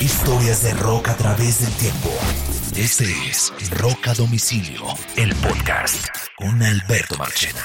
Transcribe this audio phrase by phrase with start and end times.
[0.00, 2.08] Historias de rock a través del tiempo.
[2.76, 4.82] Este es Rock a Domicilio,
[5.16, 7.60] el podcast con Alberto Marchena.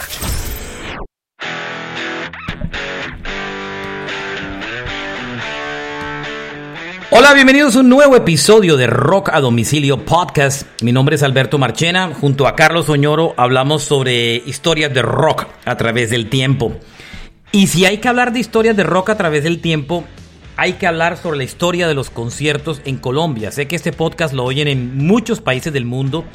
[7.11, 10.65] Hola, bienvenidos a un nuevo episodio de Rock a Domicilio Podcast.
[10.81, 12.15] Mi nombre es Alberto Marchena.
[12.20, 16.79] Junto a Carlos Oñoro hablamos sobre historias de rock a través del tiempo.
[17.52, 20.05] Y si hay que hablar de historias de rock a través del tiempo,
[20.55, 23.51] hay que hablar sobre la historia de los conciertos en Colombia.
[23.51, 26.25] Sé que este podcast lo oyen en muchos países del mundo.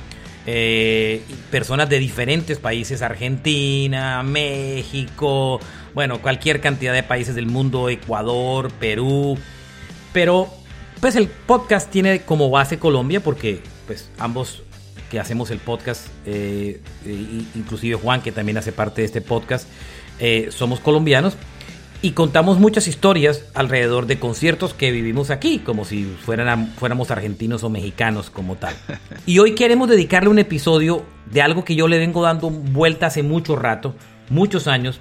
[0.47, 5.60] Eh, personas de diferentes países, Argentina, México,
[5.95, 9.38] bueno, cualquier cantidad de países del mundo, Ecuador, Perú.
[10.12, 10.48] Pero
[11.01, 14.62] pues el podcast tiene como base Colombia porque pues ambos
[15.10, 16.80] que hacemos el podcast, eh,
[17.55, 19.69] inclusive Juan que también hace parte de este podcast,
[20.19, 21.37] eh, somos colombianos
[22.01, 27.65] y contamos muchas historias alrededor de conciertos que vivimos aquí, como si fueran, fuéramos argentinos
[27.65, 28.74] o mexicanos como tal.
[29.27, 33.23] Y hoy queremos dedicarle un episodio de algo que yo le vengo dando vuelta hace
[33.23, 33.95] mucho rato,
[34.30, 35.01] muchos años,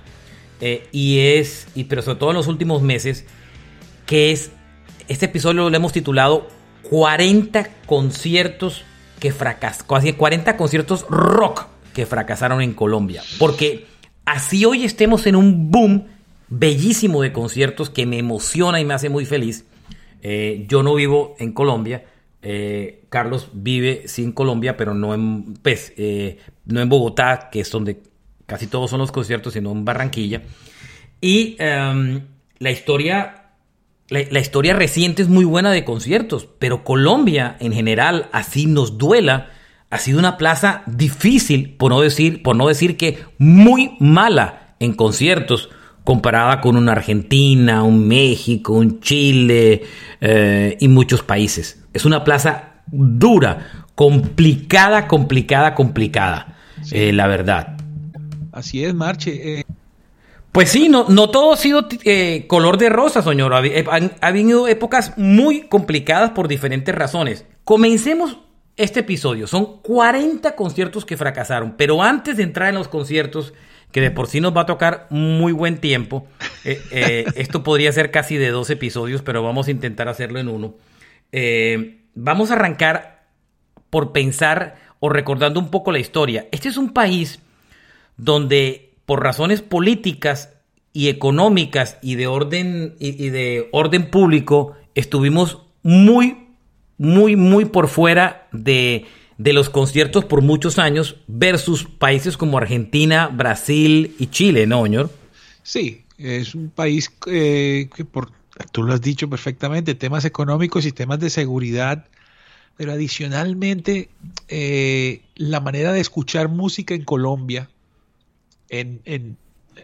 [0.60, 3.26] eh, y es, y, pero sobre todo en los últimos meses,
[4.06, 4.52] que es
[5.08, 6.48] este episodio lo hemos titulado
[6.90, 8.84] 40 conciertos
[9.20, 13.24] que fracasaron, 40 conciertos rock que fracasaron en Colombia.
[13.40, 13.86] Porque
[14.26, 16.08] así hoy estemos en un boom
[16.50, 19.66] bellísimo de conciertos que me emociona y me hace muy feliz.
[20.22, 22.06] Eh, yo no vivo en Colombia.
[22.42, 27.72] Eh, Carlos vive sin Colombia, pero no en, pues, eh, no en Bogotá, que es
[27.72, 28.02] donde
[28.46, 30.44] casi todos son los conciertos, sino en Barranquilla.
[31.20, 32.22] Y em,
[32.60, 33.48] la historia
[34.10, 39.52] la, historia reciente es muy buena de conciertos, pero Colombia en general, así nos duela,
[39.90, 44.94] ha sido una plaza difícil, por no decir, por no decir que muy mala en
[44.94, 45.70] conciertos,
[46.08, 49.84] comparada con una Argentina, un México, un Chile
[50.22, 51.84] eh, y muchos países.
[51.92, 56.60] Es una plaza dura, complicada, complicada, complicada,
[56.94, 57.76] eh, la verdad.
[58.54, 59.60] Así es, Marche.
[59.60, 59.66] Eh,
[60.54, 61.90] pues sí, no, no todo ha sido
[62.48, 63.54] color de rosa, señor.
[63.54, 67.44] Ha, ha, habido épocas muy complicadas por diferentes razones.
[67.66, 68.38] Comencemos
[68.78, 69.46] este episodio.
[69.46, 73.54] Son 40 conciertos que fracasaron, pero antes de entrar en los conciertos,
[73.92, 76.28] que de por sí nos va a tocar muy buen tiempo,
[76.64, 80.48] eh, eh, esto podría ser casi de dos episodios, pero vamos a intentar hacerlo en
[80.48, 80.76] uno.
[82.14, 83.28] vamos a arrancar
[83.90, 86.48] por pensar o recordando un poco la historia.
[86.52, 87.40] Este es un país
[88.18, 90.54] donde por razones políticas
[90.94, 96.48] y económicas y de orden y, de orden público estuvimos muy
[96.98, 99.06] muy muy por fuera de,
[99.38, 105.12] de los conciertos por muchos años versus países como Argentina, Brasil y Chile, ¿no, señor?
[105.64, 108.32] Sí, es un país eh, que por
[108.72, 112.08] tú lo has dicho perfectamente, temas económicos y temas de seguridad,
[112.76, 114.10] pero adicionalmente
[114.48, 117.70] eh, la manera de escuchar música en Colombia
[118.70, 119.38] en,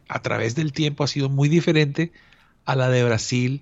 [0.08, 2.12] a través del tiempo ha sido muy diferente
[2.66, 3.62] a la de Brasil,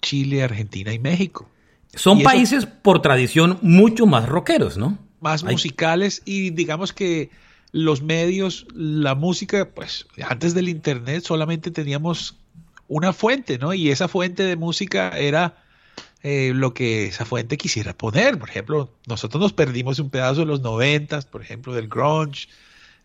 [0.00, 1.48] Chile, Argentina y México.
[1.94, 4.98] Son países por tradición mucho más rockeros, ¿no?
[5.22, 7.30] Más musicales y digamos que
[7.70, 12.36] los medios, la música, pues antes del Internet solamente teníamos
[12.88, 13.72] una fuente, ¿no?
[13.72, 15.64] Y esa fuente de música era
[16.22, 18.38] eh, lo que esa fuente quisiera poner.
[18.38, 22.48] Por ejemplo, nosotros nos perdimos un pedazo de los noventas, por ejemplo, del grunge,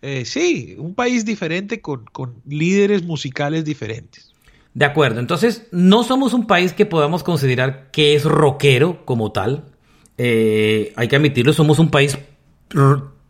[0.02, 2.06] eh, sí, un país diferente con,
[2.46, 4.32] líderes musicales diferentes.
[4.74, 9.66] De acuerdo, entonces no somos un país que podamos considerar que es rockero como tal.
[10.18, 12.18] Eh, hay que admitirlo, somos un país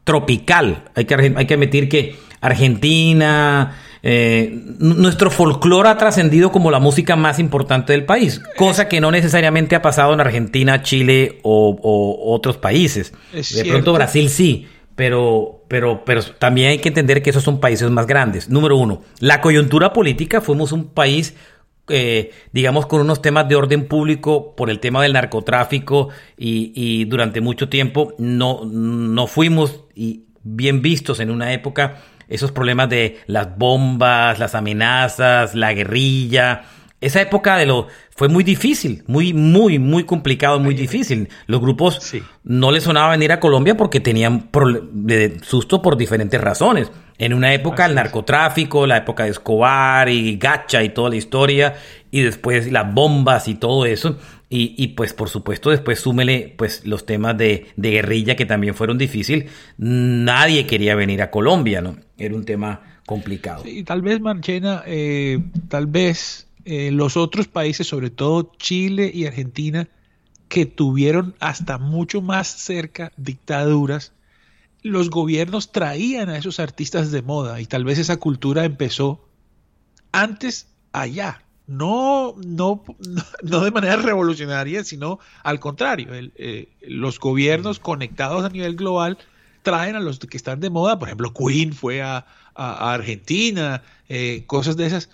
[0.03, 0.85] tropical.
[0.95, 7.15] Hay que, hay que admitir que Argentina, eh, nuestro folclore ha trascendido como la música
[7.15, 12.57] más importante del país, cosa que no necesariamente ha pasado en Argentina, Chile o, otros
[12.57, 13.13] países.
[13.33, 17.89] de pronto Brasil sí, pero, pero, pero también hay que entender que esos son países
[17.89, 18.49] más grandes.
[18.49, 21.35] Número uno, la coyuntura política, fuimos un país,
[21.89, 27.05] eh, digamos, con unos temas de orden público por el tema del narcotráfico y, y
[27.05, 31.97] durante mucho tiempo no, no fuimos y bien vistos en una época
[32.27, 36.65] esos problemas de las bombas, las amenazas, la guerrilla,
[36.99, 41.29] esa época de lo fue muy difícil, muy, muy, muy complicado, muy difícil.
[41.45, 42.13] Los grupos
[42.43, 44.49] no les sonaba venir a Colombia porque tenían
[45.43, 46.91] susto por diferentes razones.
[47.19, 51.75] En una época el narcotráfico, la época de Escobar y Gacha y toda la historia,
[52.11, 54.17] y después las bombas y todo eso.
[54.49, 58.75] Y, y pues por supuesto después súmele pues los temas de, de guerrilla que también
[58.75, 59.51] fueron difíciles.
[59.77, 61.97] Nadie quería venir a Colombia, ¿no?
[62.17, 63.63] Era un tema complicado.
[63.63, 69.25] Sí, tal vez Manchena, eh, tal vez eh, los otros países, sobre todo Chile y
[69.25, 69.89] Argentina,
[70.47, 74.13] que tuvieron hasta mucho más cerca dictaduras,
[74.87, 79.27] los gobiernos traían a esos artistas de moda y tal vez esa cultura empezó
[80.11, 81.43] antes allá.
[81.67, 82.83] No, no,
[83.43, 86.09] no de manera revolucionaria, sino al contrario.
[86.13, 89.17] Eh, los gobiernos conectados a nivel global
[89.63, 90.97] traen a los que están de moda.
[90.97, 92.25] Por ejemplo, Queen fue a,
[92.55, 95.09] Argentina, eh, cosas de esas,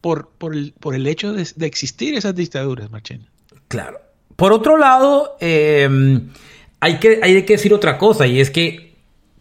[0.00, 3.26] por, por, el, por el hecho de, existir esas dictaduras, Marchena.
[3.66, 3.98] Claro.
[4.36, 6.30] Por otro lado, em,
[6.84, 8.92] hay, que, hay que decir otra cosa, y es que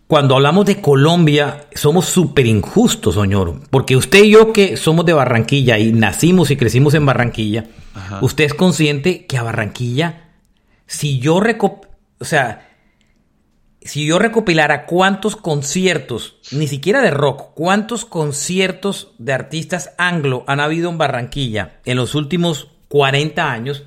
[0.08, 3.60] cuando hablamos de Colombia, somos súper injustos, señor.
[3.70, 7.66] Porque usted y yo que somos de Barranquilla y nacimos y crecimos en Barranquilla,
[8.22, 10.30] usted es consciente que a Barranquilla,
[10.86, 12.70] si yo o sea,
[13.82, 20.62] si yo recopilara cuántos conciertos, ni siquiera de rock, cuántos conciertos de artistas anglo han
[20.62, 23.84] habido en Barranquilla en los últimos 40 años,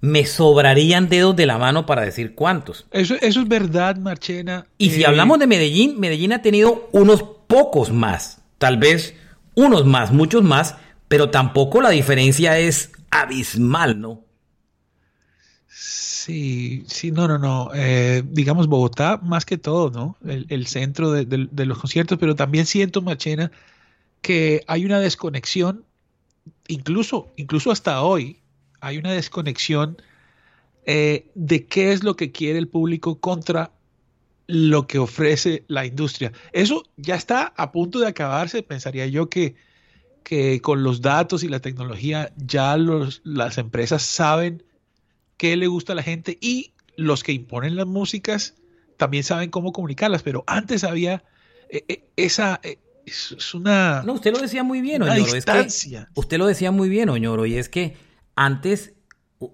[0.00, 2.86] me sobrarían dedos de la mano para decir cuántos.
[2.90, 4.66] Eso, eso es verdad, Marchena.
[4.78, 9.14] Y si eh, hablamos de Medellín, Medellín ha tenido unos pocos más, tal vez
[9.54, 10.76] unos más, muchos más,
[11.08, 14.24] pero tampoco la diferencia es abismal, ¿no?
[15.66, 17.70] Sí, sí, no, no, no.
[17.74, 20.16] Eh, digamos Bogotá más que todo, ¿no?
[20.24, 23.50] El, centro de, los conciertos, pero también siento, Machena,
[24.20, 25.84] que hay una desconexión,
[26.68, 28.39] incluso, incluso hasta hoy,
[28.80, 29.96] hay una desconexión
[30.86, 33.72] eh, de qué es lo que quiere el público contra
[34.46, 36.32] lo que ofrece la industria.
[36.52, 39.54] Eso ya está a punto de acabarse, pensaría yo que,
[40.24, 44.64] que con los datos y la tecnología ya los, las empresas saben
[45.36, 48.54] qué le gusta a la gente y los que imponen las músicas
[48.96, 51.24] también saben cómo comunicarlas, pero antes había
[51.68, 52.60] eh, eh, esa...
[52.62, 54.02] Eh, es una...
[54.04, 55.22] No, usted lo decía muy bien, Oñoro.
[56.14, 57.96] usted lo decía muy bien, Oñoro, y es que
[58.42, 58.94] antes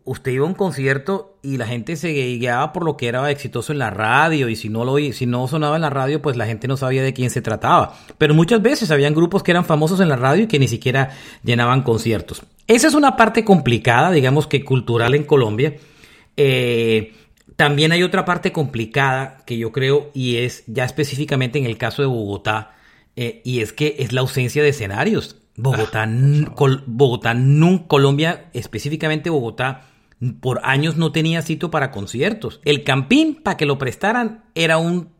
[0.04, 3.72] usted iba a un concierto y la gente se guiaba por lo que era exitoso
[3.72, 6.46] en la radio y si no lo si no sonaba en la radio pues la
[6.46, 10.00] gente no sabía de quién se trataba pero muchas veces habían grupos que eran famosos
[10.00, 11.10] en la radio y que ni siquiera
[11.44, 15.76] llenaban conciertos esa es una parte complicada, digamos que cultural en Colombia.
[16.36, 17.14] Eh,
[17.54, 22.02] también hay otra parte complicada que yo creo y es ya específicamente en el caso
[22.02, 22.74] de Bogotá
[23.14, 25.36] eh, y es que es la ausencia de escenarios.
[25.56, 27.36] Bogotá, ah, Bogotá,
[27.86, 29.86] Colombia, específicamente Bogotá,
[30.40, 32.60] por años no tenía sitio para conciertos.
[32.64, 35.16] El campín, para que lo prestaran, era un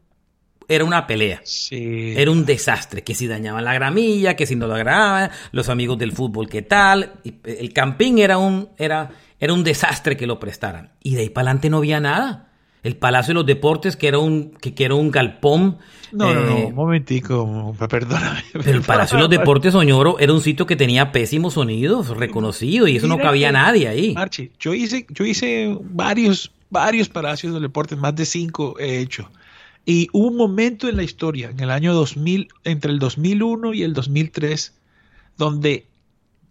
[0.68, 1.42] era una pelea.
[1.70, 3.02] Era un desastre.
[3.04, 6.62] Que si dañaban la gramilla, que si no la grababan, los amigos del fútbol, ¿qué
[6.62, 7.14] tal?
[7.44, 10.90] El camping era un, era, era un desastre que lo prestaran.
[11.02, 12.48] Y de ahí para adelante no había nada.
[12.86, 15.78] El Palacio de los Deportes, que era un, que, era un galpón.
[16.12, 18.44] No, no, no, eh, un momentico, perdóname.
[18.52, 22.86] Pero el Palacio de los Deportes, Soñoro, era un sitio que tenía pésimos sonidos, reconocido,
[22.86, 24.14] y eso no cabía nadie ahí.
[24.14, 29.00] Marchi, yo hice, yo hice varios, varios Palacios de los Deportes, más de cinco he
[29.00, 29.28] hecho.
[29.84, 33.82] Y hubo un momento en la historia, en el año 2000, entre el 2001 y
[33.82, 34.74] el 2003,
[35.36, 35.86] donde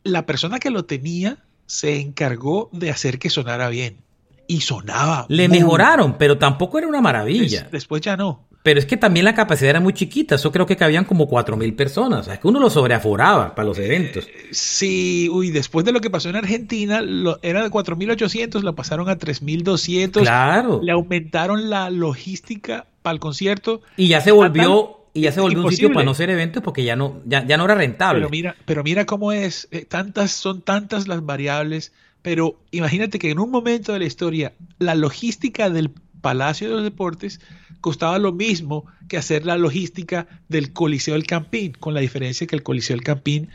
[0.03, 4.04] la persona que lo tenía se encargó de hacer que sonara bien.
[4.47, 5.25] Y sonaba.
[5.29, 7.67] Le mejoraron, pero tampoco era una maravilla.
[7.71, 8.45] después ya no.
[8.65, 10.35] Pero es que también la capacidad era muy chiquita.
[10.35, 12.21] Eso creo que cabían como 4.000 personas.
[12.21, 14.25] O sea, es que uno lo sobreaforaba para los eventos.
[14.25, 18.73] Eh, sí, uy, después de lo que pasó en Argentina, lo, era de 4.800, lo
[18.73, 20.21] pasaron a 3.200.
[20.21, 20.79] Claro.
[20.81, 23.81] Le aumentaron la logística para el concierto.
[23.97, 26.83] Y ya se volvió y ya se volvió un sitio para no ser eventos porque
[26.83, 28.19] ya no ya, no era rentable.
[28.19, 31.93] Pero mira, pero mira cómo es, eh, tantas son tantas las variables,
[32.25, 35.91] pero imagínate que en un momento de la historia la logística del
[36.21, 37.39] Palacio de los Deportes
[37.81, 42.55] costaba lo mismo que hacer la logística del Coliseo del Campín, con la diferencia que
[42.55, 43.49] el Coliseo del Campín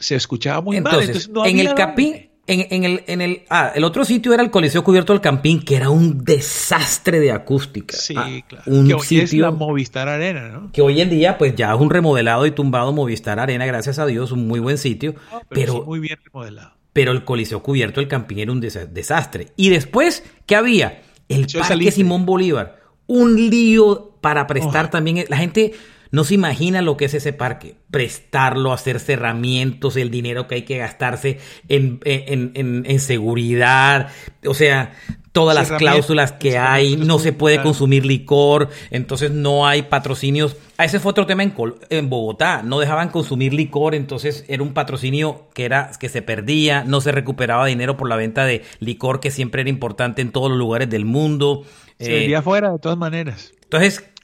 [0.00, 1.00] se escuchaba muy mal.
[1.00, 4.82] Entonces, en el Campín en, el, en el, ah, el otro sitio era el Coliseo
[4.82, 7.96] Cubierto del Campín, que era un desastre de acústica.
[7.96, 8.64] Sí, ah, claro.
[8.66, 10.72] Un que hoy es la Movistar Arena, ¿no?
[10.72, 14.06] Que hoy en día, pues ya es un remodelado y tumbado Movistar Arena, gracias a
[14.06, 15.14] Dios, un muy buen sitio.
[15.50, 16.75] pero, muy bien remodelado.
[16.96, 19.48] Pero el Coliseo Cubierto del Campín era un desastre.
[19.54, 21.02] Y después, ¿qué había?
[21.28, 22.80] El Parque Simón Bolívar.
[23.06, 25.26] Un lío para prestar también.
[25.28, 25.74] La gente
[26.10, 27.76] no se imagina lo que es ese parque.
[27.90, 34.08] Prestarlo, hacer cerramientos, el dinero que hay que gastarse en, en, seguridad.
[34.46, 34.92] O sea,
[35.32, 40.56] todas las cláusulas que hay, no se puede consumir licor, entonces no hay patrocinios.
[40.78, 41.54] A ese fue otro tema en,
[41.90, 46.84] en, Bogotá, no dejaban consumir licor, entonces era un patrocinio que era que se perdía,
[46.84, 50.50] no se recuperaba dinero por la venta de licor que siempre era importante en todos
[50.50, 51.64] los lugares del mundo.
[51.98, 53.52] Se eh, afuera de todas maneras.
[53.62, 54.15] Entonces, eh,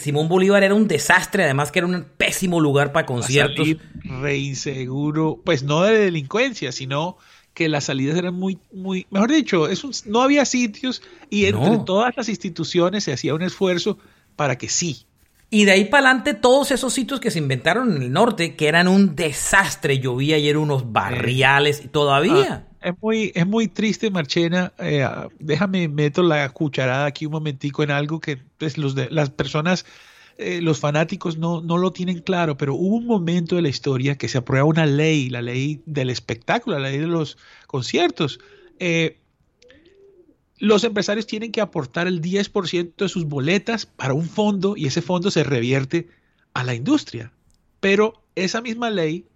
[0.00, 3.68] Simón Bolívar era un desastre, además que era un pésimo lugar para conciertos.
[4.02, 7.16] Re inseguro, pues no de delincuencia, sino
[7.54, 12.16] que las salidas eran muy, muy, mejor dicho, es no había sitios y entre todas
[12.16, 13.98] las instituciones se hacía un esfuerzo
[14.36, 15.06] para que sí.
[15.50, 18.68] Y de ahí para adelante todos esos sitios que se inventaron en el norte, que
[18.68, 22.66] eran un desastre, llovía y eran unos barriales, y todavía.
[22.80, 24.72] Ah, es muy, es muy triste, Marchena.
[24.78, 25.04] Eh,
[25.40, 29.84] déjame meto la cucharada aquí un momentico en algo que pues, los de, las personas,
[30.38, 34.16] eh, los fanáticos no, no lo tienen claro, pero hubo un momento de la historia
[34.16, 38.38] que se aprueba una ley, la ley del espectáculo, la ley de los conciertos.
[38.78, 39.18] Eh,
[40.60, 45.02] los empresarios tienen que aportar el 10% de sus boletas para un fondo y ese
[45.02, 46.08] fondo se revierte
[46.52, 47.32] a la industria.
[47.80, 49.26] Pero esa misma ley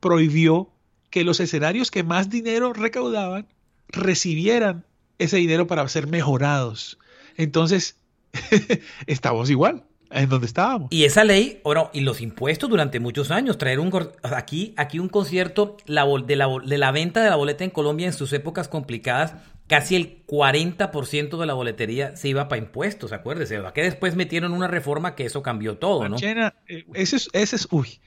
[0.00, 0.70] prohibió
[1.10, 3.46] que los escenarios que más dinero recaudaban
[3.88, 4.86] recibieran
[5.18, 6.98] ese dinero para ser mejorados.
[7.36, 7.98] Entonces,
[9.06, 10.88] estamos igual en donde estábamos.
[10.90, 15.10] Y esa ley, bueno, y los impuestos durante muchos años, traer un aquí, aquí un
[15.10, 19.34] concierto de la venta de la boleta en Colombia en sus épocas complicadas,
[19.72, 24.68] casi el 40% de la boletería se iba para impuestos, acuérdese, que después metieron una
[24.68, 26.18] reforma que eso cambió todo, ¿no?
[26.18, 27.98] Eh, ese es, ese es, uy,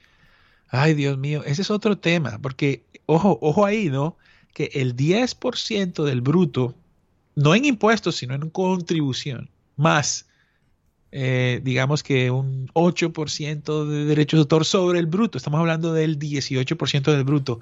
[0.68, 4.16] ay Dios mío, ese es otro tema, porque ojo, ojo ahí, ¿no?
[4.54, 6.76] Que el 10% del bruto,
[7.34, 10.28] no en impuestos, sino en contribución, más,
[11.10, 16.16] eh, digamos que un 8% de derechos de autor sobre el bruto, estamos hablando del
[16.20, 17.58] 18% del bruto.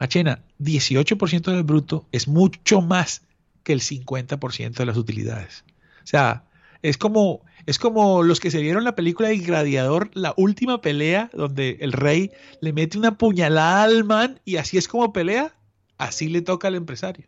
[0.00, 3.20] Machena, 18% del bruto es mucho más
[3.62, 5.64] que el 50% de las utilidades.
[6.02, 6.44] O sea,
[6.82, 11.30] es como, es como los que se vieron la película del Gladiador, la última pelea,
[11.32, 15.54] donde el rey le mete una puñalada al man y así es como pelea,
[15.96, 17.26] así le toca al empresario.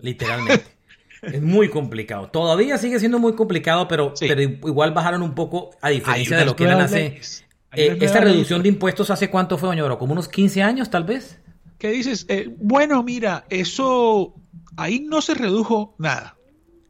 [0.00, 0.64] Literalmente.
[1.22, 2.28] es muy complicado.
[2.28, 6.54] Todavía sigue siendo muy complicado, pero, pero igual bajaron un poco, a diferencia de lo
[6.54, 7.20] que eran hace.
[7.72, 11.40] Eh, esta reducción de impuestos hace cuánto fue, Doña ¿Como unos 15 años, tal vez?
[11.78, 12.24] ¿Qué dices?
[12.28, 14.34] Eh, bueno, mira, eso
[14.76, 16.36] ahí no se redujo nada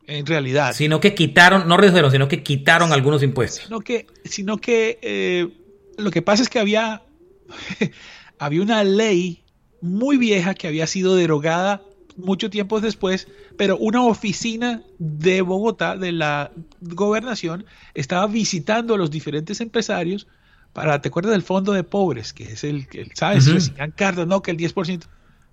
[0.06, 0.72] en realidad.
[0.74, 3.64] Sino que quitaron, no redujeron, sino que quitaron algunos impuestos.
[3.64, 5.48] Sino que, sino que eh,
[5.96, 7.02] lo que pasa es que había,
[8.38, 9.42] había una ley
[9.80, 11.82] muy vieja que había sido derogada
[12.16, 13.28] mucho tiempo después,
[13.58, 16.50] pero una oficina de Bogotá, de la
[16.80, 20.26] gobernación, estaba visitando a los diferentes empresarios
[20.72, 22.32] para, ¿te acuerdas del fondo de pobres?
[22.32, 23.48] Que es el que, ¿sabes?
[23.48, 25.04] Uh no, que el 10%,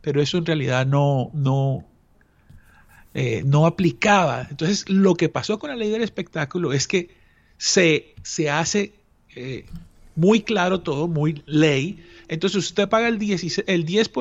[0.01, 1.85] pero eso en realidad no, no,
[3.13, 4.47] eh, no aplicaba.
[4.49, 7.09] Entonces, lo que pasó con la ley del espectáculo es que
[7.57, 8.93] se, se hace
[9.35, 9.65] eh,
[10.15, 12.03] muy claro todo, muy ley.
[12.27, 14.11] Entonces, usted paga el 10%, el 10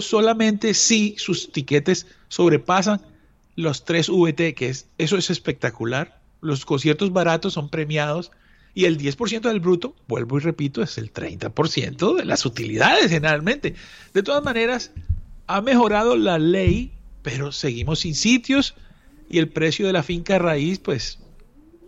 [0.00, 3.00] solamente si sus tiquetes sobrepasan
[3.56, 6.20] los 3 VT, que es, eso es espectacular.
[6.40, 8.30] Los conciertos baratos son premiados
[8.74, 13.74] y el 10% del bruto, vuelvo y repito, es el 30% de las utilidades generalmente.
[14.12, 14.92] De todas maneras,
[15.46, 16.92] ha mejorado la ley
[17.26, 18.76] pero seguimos sin sitios
[19.28, 21.18] y el precio de la finca raíz, pues,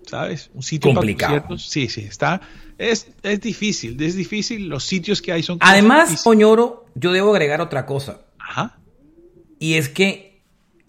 [0.05, 0.51] ¿sabes?
[0.53, 1.57] Un sitio complicado.
[1.59, 2.41] sí, sí, está.
[2.77, 4.69] Es, es difícil, es difícil.
[4.69, 5.59] Los sitios que hay son.
[5.61, 8.23] Además, Oñoro, yo debo agregar otra cosa.
[8.37, 8.81] Ajá.
[9.61, 10.43] Y es que,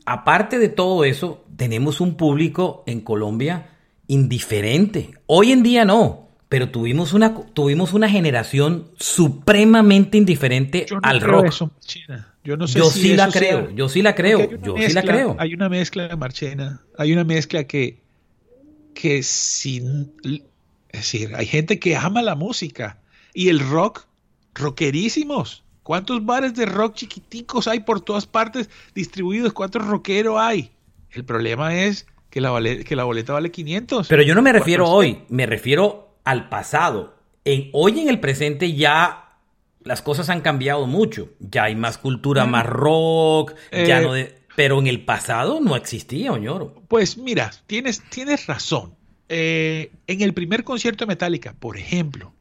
[0.03, 3.77] aparte de todo eso, tenemos un público en Colombia
[4.07, 5.11] indiferente.
[5.27, 6.27] Hoy en día no.
[6.49, 11.53] Pero tuvimos una, tuvimos una generación supremamente indiferente al rock.
[12.43, 15.35] Yo no sé yo sí la creo, yo sí la creo, yo sí la creo.
[15.39, 17.97] Hay una mezcla, Marchena, hay una mezcla que,
[18.93, 20.13] que sin,
[20.89, 22.97] es decir, hay gente que ama la música
[23.33, 24.05] y el rock,
[24.55, 25.63] rockerísimos.
[25.83, 29.53] ¿Cuántos bares de rock chiquiticos hay por todas partes distribuidos?
[29.53, 30.71] ¿Cuántos rockeros hay?
[31.11, 32.53] El problema es que la,
[32.85, 34.07] que la boleta vale 500.
[34.07, 37.15] Pero yo no me refiero hoy, me refiero al pasado.
[37.43, 39.28] En, hoy en el presente ya
[39.83, 41.29] las cosas han cambiado mucho.
[41.39, 46.33] Ya hay más cultura, más rock, ya eh, no pero en el pasado no existía,
[46.33, 46.83] Oñoro.
[46.89, 48.93] Pues mira, tienes, tienes razón.
[49.29, 52.33] Eh, en el primer concierto de Metallica, por ejemplo,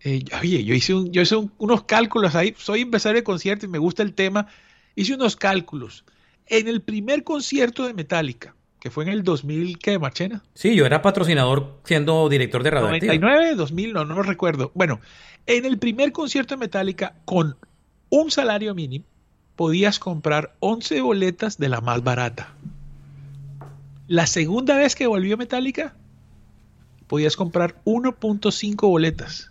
[0.00, 3.76] eh, oye, yo hice, yo hice unos cálculos ahí, soy empresario de conciertos y me
[3.76, 4.46] gusta el tema,
[4.94, 6.06] hice unos cálculos.
[6.46, 8.55] En el primer concierto de Metallica,
[8.86, 10.44] que fue en el 2000, ¿qué, Marchena?
[10.54, 12.86] Sí, yo era patrocinador siendo director de radio.
[12.86, 14.70] 99, 2000, no, no lo recuerdo.
[14.74, 15.00] Bueno,
[15.46, 17.56] en el primer concierto de Metallica, con
[18.10, 19.04] un salario mínimo,
[19.56, 22.54] podías comprar 11 boletas de la más barata.
[24.06, 25.96] La segunda vez que volvió Metallica,
[27.08, 29.50] podías comprar 1.5 boletas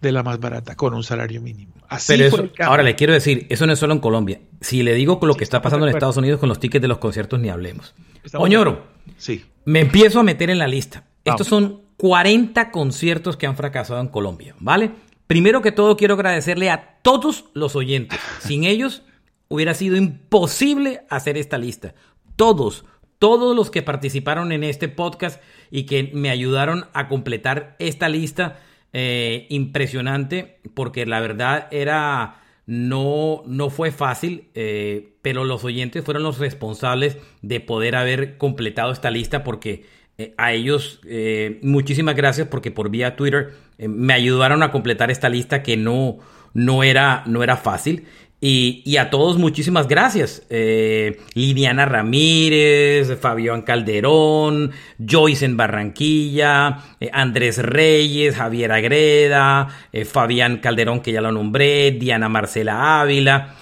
[0.00, 1.72] de la más barata con un salario mínimo.
[1.88, 4.40] Así Pero ahora le quiero decir, eso no es solo en Colombia.
[4.60, 6.88] Si le digo con lo que está pasando en Estados Unidos con los tickets de
[6.88, 7.94] los conciertos, ni hablemos.
[8.34, 8.86] Oñoro,
[9.16, 9.44] sí.
[9.64, 11.04] me empiezo a meter en la lista.
[11.24, 14.92] Estos son 40 conciertos que han fracasado en Colombia, ¿vale?
[15.26, 18.20] Primero que todo, quiero agradecerle a todos los oyentes.
[18.40, 19.02] Sin ellos,
[19.48, 21.94] hubiera sido imposible hacer esta lista.
[22.36, 22.84] Todos,
[23.18, 28.60] todos los que participaron en este podcast y que me ayudaron a completar esta lista
[28.92, 36.22] eh, impresionante, porque la verdad era no, no fue fácil, eh, pero los oyentes fueron
[36.22, 39.84] los responsables de poder haber completado esta lista porque
[40.18, 41.00] eh, a ellos
[41.62, 46.18] muchísimas gracias porque por vía Twitter me ayudaron a completar esta lista que no,
[46.54, 48.06] no, era, no era fácil.
[48.38, 50.42] Y, a todos muchísimas gracias.
[50.50, 60.58] Eh, Liliana Ramírez, Fabián Calderón, Joyce en Barranquilla, eh, Andrés Reyes, Javier Agreda, eh, Fabián
[60.58, 63.54] Calderón que ya lo nombré, Diana Marcela Ávila.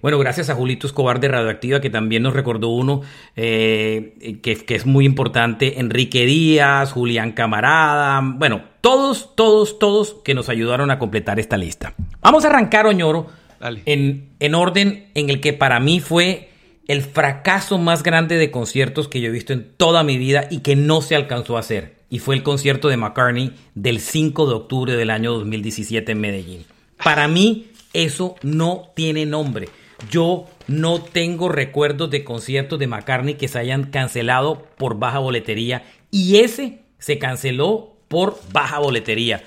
[0.00, 3.02] bueno, gracias a Julito Escobar de Radioactiva que también nos recordó uno
[3.34, 5.80] que, que es muy importante.
[5.80, 8.20] Enrique Díaz, Julián Camarada.
[8.22, 11.94] Bueno, todos, todos, todos que nos ayudaron a completar esta lista.
[12.20, 16.50] Vamos a arrancar, Oñoro en, orden en el que para mí fue
[16.88, 20.58] el fracaso más grande de conciertos que yo he visto en toda mi vida y
[20.58, 21.96] que no se alcanzó a hacer.
[22.10, 26.64] Y fue el concierto de McCartney del 5 de octubre del año 2017 en Medellín.
[27.02, 29.68] Para mí eso no tiene nombre.
[30.10, 35.84] Yo no tengo recuerdos de conciertos de McCartney que se hayan cancelado por baja boletería.
[36.10, 39.42] Y ese se canceló por baja boletería.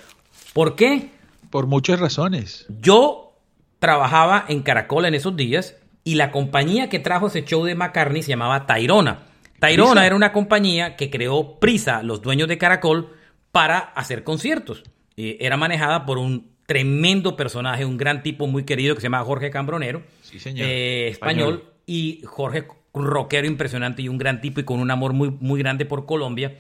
[0.54, 1.10] ¿Por qué?
[1.50, 2.66] Por muchas razones.
[2.82, 3.25] Yo
[3.86, 8.24] trabajaba en Caracol en esos días y la compañía que trajo ese show de McCartney
[8.24, 9.26] se llamaba Tairona.
[9.60, 13.14] Tairona era una compañía que creó Prisa, los dueños de Caracol,
[13.52, 14.84] para hacer conciertos.
[15.18, 19.24] Eh, era manejada por un tremendo personaje, un gran tipo muy querido que se llama
[19.24, 20.02] Jorge Cambronero,
[20.34, 25.30] eh, español, y Jorge rockero impresionante y un gran tipo y con un amor muy,
[25.30, 26.56] muy grande por Colombia.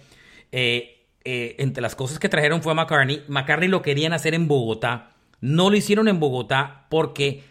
[0.51, 0.91] Eh,
[1.23, 3.23] entre las cosas que trajeron fue a McCartney.
[3.29, 7.43] McCartney lo querían hacer en Bogotá no lo hicieron en Bogotá porque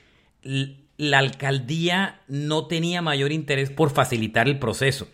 [0.96, 5.08] la alcaldía no tenía mayor interés por facilitar el proceso.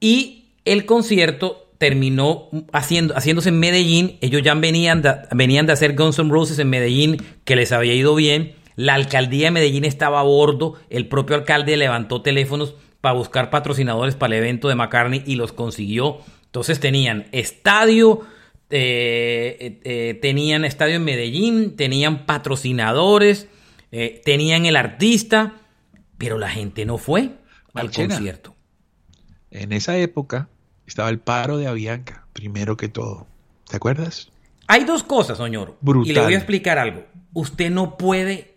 [0.00, 4.18] Y el concierto terminó haciendo, haciéndose en Medellín.
[4.20, 7.94] Ellos ya venían de, venían de hacer Guns N' Roses en Medellín, que les había
[7.94, 8.54] ido bien.
[8.76, 10.74] La alcaldía de Medellín estaba a bordo.
[10.90, 15.52] El propio alcalde levantó teléfonos para buscar patrocinadores para el evento de McCartney y los
[15.52, 16.18] consiguió.
[16.46, 18.22] Entonces tenían estadio,
[18.68, 23.48] eh, eh, eh, tenían estadio en Medellín, tenían patrocinadores,
[24.24, 25.54] tenían el artista,
[26.18, 27.30] pero la gente no fue
[27.72, 28.54] al concierto.
[29.50, 30.50] En esa época
[30.86, 33.26] estaba el paro de Avianca, primero que todo.
[33.70, 34.30] ¿Te acuerdas?
[34.66, 35.78] Hay dos cosas, señor.
[36.04, 37.06] Y le voy a explicar algo.
[37.32, 38.56] Usted no puede.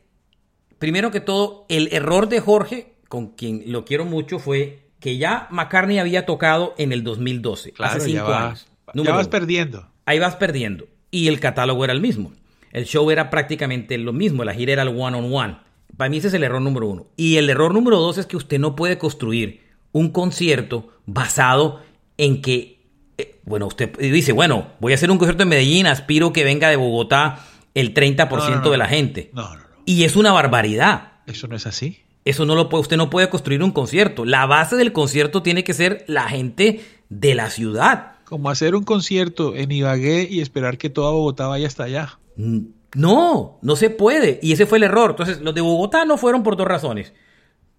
[0.78, 5.48] Primero que todo, el error de Jorge, con quien lo quiero mucho, fue que ya
[5.52, 8.68] McCartney había tocado en el 2012, hace cinco años.
[8.94, 10.88] ya vas perdiendo ahí vas perdiendo.
[11.12, 12.34] Y el catálogo era el mismo.
[12.72, 15.58] El show era prácticamente lo mismo, la gira era el one on one.
[15.98, 17.08] Para mí ese es el error número uno.
[17.16, 21.82] Y el error número dos es que usted no puede construir un concierto basado
[22.18, 22.82] en que,
[23.18, 26.70] eh, bueno, usted dice, bueno, voy a hacer un concierto en Medellín, aspiro que venga
[26.70, 27.46] de Bogotá
[27.76, 29.30] el 30% de la gente.
[29.34, 29.66] No, no, no.
[29.86, 31.14] Y es una barbaridad.
[31.28, 32.00] Eso no es así.
[32.26, 34.26] Eso no lo puede, usted no puede construir un concierto.
[34.26, 38.84] La base del concierto tiene que ser la gente de la ciudad como hacer un
[38.84, 42.20] concierto en Ibagué y esperar que toda Bogotá vaya hasta allá.
[42.36, 42.60] Mm,
[42.94, 44.40] no, no se puede.
[44.44, 45.10] Y ese fue el error.
[45.12, 47.12] Entonces, los de Bogotá no fueron por dos razones.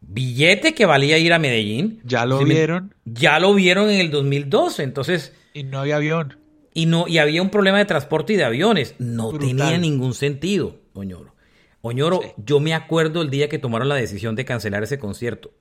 [0.01, 2.01] Billete que valía ir a Medellín.
[2.03, 2.95] Ya lo vieron.
[3.05, 4.83] Ya lo vieron en el 2012.
[4.83, 5.33] Entonces.
[5.55, 6.37] Y no había avión.
[6.75, 8.97] Y, no, y había un problema de transporte y de aviones.
[8.99, 11.33] No tenía ningún sentido, Oñoro.
[11.81, 15.53] Oñoro, yo me acuerdo el día que tomaron la decisión de cancelar ese concierto.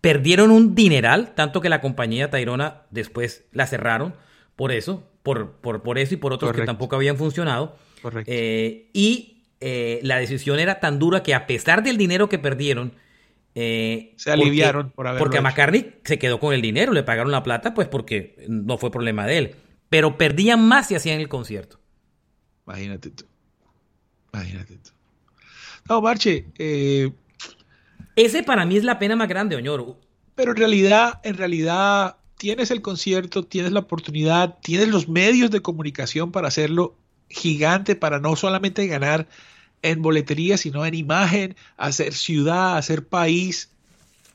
[0.00, 4.14] Perdieron un dineral, tanto que la compañía Tairona después la cerraron
[4.54, 7.76] por eso, por, por, por eso y por otros que tampoco habían funcionado.
[8.02, 8.30] Correcto.
[8.32, 12.92] Eh, y eh, la decisión era tan dura que a pesar del dinero que perdieron,
[13.54, 17.32] eh, se aliviaron por haberlo Porque a McCartney se quedó con el dinero, le pagaron
[17.32, 19.54] la plata, pues porque no fue problema de él.
[19.88, 21.80] Pero perdían más si hacían el concierto.
[22.66, 23.24] Imagínate tú.
[24.32, 24.90] Imagínate tú.
[25.88, 27.10] No, Marche, eh,
[28.16, 29.98] ese para mí es la pena más grande, Oñoro.
[30.34, 35.60] Pero en realidad, en realidad, tienes el concierto, tienes la oportunidad, tienes los medios de
[35.60, 36.96] comunicación para hacerlo
[37.28, 39.26] gigante, para no solamente ganar
[39.82, 43.70] en boletería, sino en imagen, hacer ciudad, hacer país.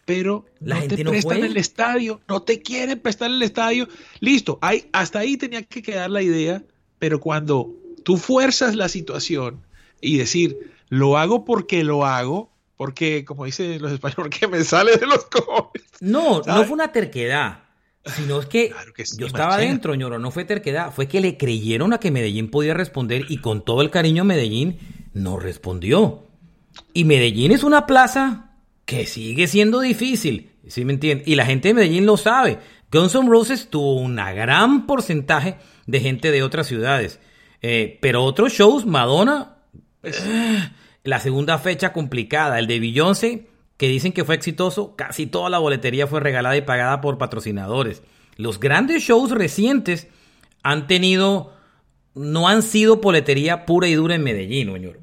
[0.05, 3.87] Pero la no gente te prestan el estadio, no te quieren prestar el estadio.
[4.19, 6.63] Listo, hay, hasta ahí tenía que quedar la idea,
[6.99, 9.61] pero cuando tú fuerzas la situación
[10.01, 12.50] y decir, lo hago porque lo hago,
[12.81, 15.83] porque, como dicen los españoles, que me sale de los cojones.
[15.99, 17.59] No, no fue una terquedad.
[18.03, 18.73] Sino es que,
[19.19, 22.73] yo estaba dentro, ñoro, no fue terquedad, fue que le creyeron a que Medellín podía
[22.73, 24.79] responder y con todo el cariño Medellín
[25.13, 26.23] no respondió.
[26.91, 31.23] Y Medellín es una plaza que sigue siendo difícil, ¿sí me entienden?
[31.27, 32.57] Y la gente de Medellín lo sabe.
[32.91, 37.19] Guns N' Roses tuvo un gran porcentaje de gente de otras ciudades.
[37.61, 39.57] Eh, pero otros shows, Madonna,
[40.01, 40.71] eh,
[41.03, 45.59] la segunda fecha complicada, el de Beyoncé, que dicen que fue exitoso, casi toda la
[45.59, 48.03] boletería fue regalada y pagada por patrocinadores.
[48.37, 50.07] Los grandes shows recientes
[50.63, 51.53] han tenido,
[52.13, 54.99] no han sido boletería pura y dura en Medellín, señor.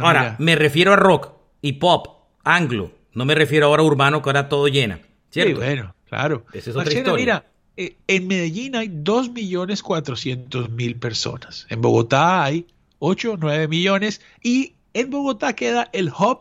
[0.00, 2.06] Ahora, me refiero a rock y pop,
[2.44, 5.00] anglo, no me refiero ahora a urbano que ahora todo llena.
[5.32, 5.60] ¿cierto?
[5.60, 6.44] Sí, bueno, claro.
[6.52, 7.16] Esa es otra historia.
[7.16, 7.46] Mira,
[7.76, 11.66] eh, en Medellín hay 2.400.000 personas.
[11.70, 12.66] En Bogotá hay
[12.98, 14.20] 8, 9 millones.
[14.42, 16.40] Y en Bogotá queda el hub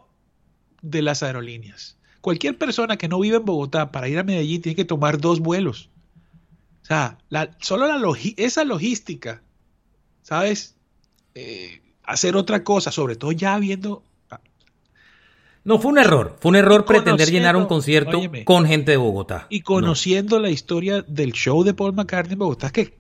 [0.82, 1.98] de las aerolíneas.
[2.22, 5.40] Cualquier persona que no vive en Bogotá para ir a Medellín tiene que tomar dos
[5.40, 5.90] vuelos.
[6.84, 7.18] O sea,
[7.60, 9.42] solo la esa logística,
[10.22, 10.76] ¿sabes?
[11.36, 14.04] Eh, hacer otra cosa, sobre todo ya viendo
[15.64, 16.38] no, fue un error.
[16.40, 19.46] Fue un error pretender llenar un concierto con gente de Bogotá.
[19.50, 22.94] Y conociendo la historia del show de Paul McCartney en Bogotá, que,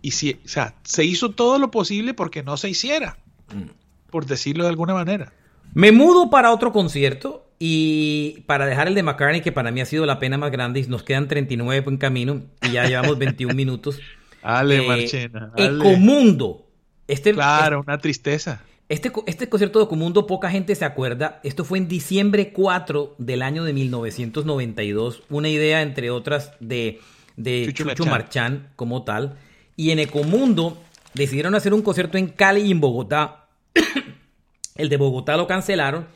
[0.00, 3.18] y si, o sea, se hizo todo lo posible porque no se hiciera,
[3.52, 3.83] mm.
[4.14, 5.32] Por decirlo de alguna manera.
[5.72, 9.86] Me mudo para otro concierto y para dejar el de McCartney, que para mí ha
[9.86, 13.56] sido la pena más grande, y nos quedan 39 en camino y ya llevamos 21
[13.56, 13.98] minutos.
[14.42, 15.52] Ale, eh, Marchena.
[15.56, 16.64] Ecomundo.
[17.08, 18.62] Este, claro, una tristeza.
[18.88, 21.40] Este, este concierto de Comundo poca gente se acuerda.
[21.42, 25.24] Esto fue en diciembre 4 del año de 1992.
[25.28, 27.00] Una idea, entre otras, de,
[27.36, 29.38] de Chucho, Marchán como tal.
[29.74, 30.80] Y en Ecomundo
[31.14, 33.40] decidieron hacer un concierto en Cali y en Bogotá.
[34.74, 36.06] El de Bogotá lo cancelaron.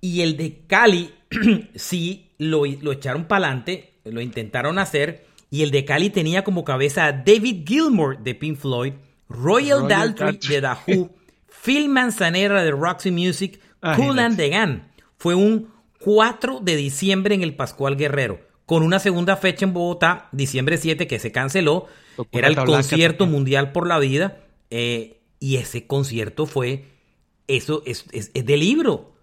[0.00, 1.14] Y el de Cali
[1.74, 3.94] sí lo, lo echaron para adelante.
[4.04, 5.26] Lo intentaron hacer.
[5.50, 8.94] Y el de Cali tenía como cabeza a David Gilmour de Pink Floyd,
[9.28, 11.10] Royal, Daltrey de The Who.
[11.64, 13.60] Phil Manzanera de Roxy Music,
[13.96, 14.82] Cool and the Gun.
[15.16, 15.68] Fue un
[16.00, 21.06] 4 de diciembre en el Pascual Guerrero, con una segunda fecha en Bogotá, diciembre 7,
[21.06, 21.86] que se canceló.
[22.30, 24.38] Era el concierto mundial por la vida.
[24.70, 26.84] Eh, y ese concierto fue,
[27.48, 29.14] eso es, de libro.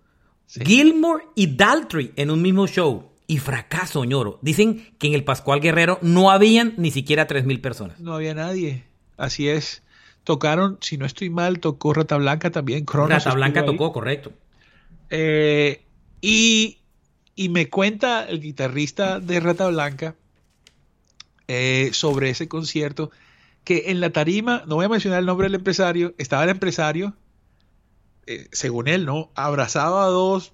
[0.47, 3.09] Gilmore y Daltrey en un mismo show.
[3.25, 4.39] Y fracaso, ñoro.
[4.41, 7.99] Dicen que en el Pascual Guerrero no habían ni siquiera 3.000 personas.
[7.99, 8.83] No había nadie.
[9.17, 9.81] Así es.
[10.23, 12.85] Tocaron, si no estoy mal, tocó Rata Blanca también.
[12.85, 14.33] Rata Blanca tocó, correcto.
[15.09, 15.83] Eh,
[16.21, 16.79] y,
[17.49, 20.15] me cuenta el guitarrista de Rata Blanca
[21.47, 23.11] eh, sobre ese concierto
[23.63, 27.15] que en la tarima, no voy a mencionar el nombre del empresario, estaba el empresario,
[28.27, 29.31] eh, según él, ¿no?
[29.35, 30.53] Abrazaba a dos,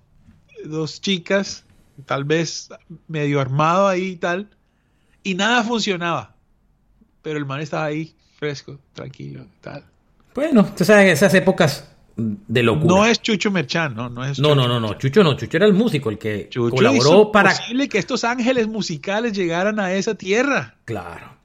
[0.65, 1.65] dos chicas,
[2.05, 2.69] tal vez
[3.08, 4.49] medio armado ahí y tal,
[5.23, 6.36] y nada funcionaba.
[7.21, 9.84] Pero el man estaba ahí fresco, tranquilo, tal.
[10.34, 12.95] Bueno, tú sabes, esas épocas de locura.
[12.95, 14.10] No es Chucho Merchan, ¿no?
[14.10, 17.32] No, es no, no, no, no, Chucho no, Chucho era el músico, el que colaboró
[17.32, 17.51] para...
[17.51, 20.75] posible que estos ángeles musicales llegaran a esa tierra.
[20.86, 21.38] Claro.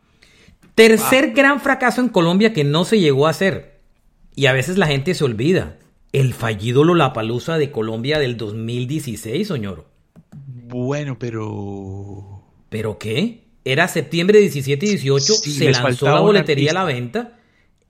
[0.75, 3.81] Tercer gran fracaso en Colombia que no se llegó a hacer.
[4.35, 5.77] Y a veces la gente se olvida.
[6.14, 9.85] El fallido Lollapalooza de Colombia del 2016, señor.
[10.46, 12.40] Bueno, pero...
[12.68, 13.42] ¿Pero qué?
[13.64, 17.40] Era septiembre 17 y 18, se lanzó la boletería a la venta.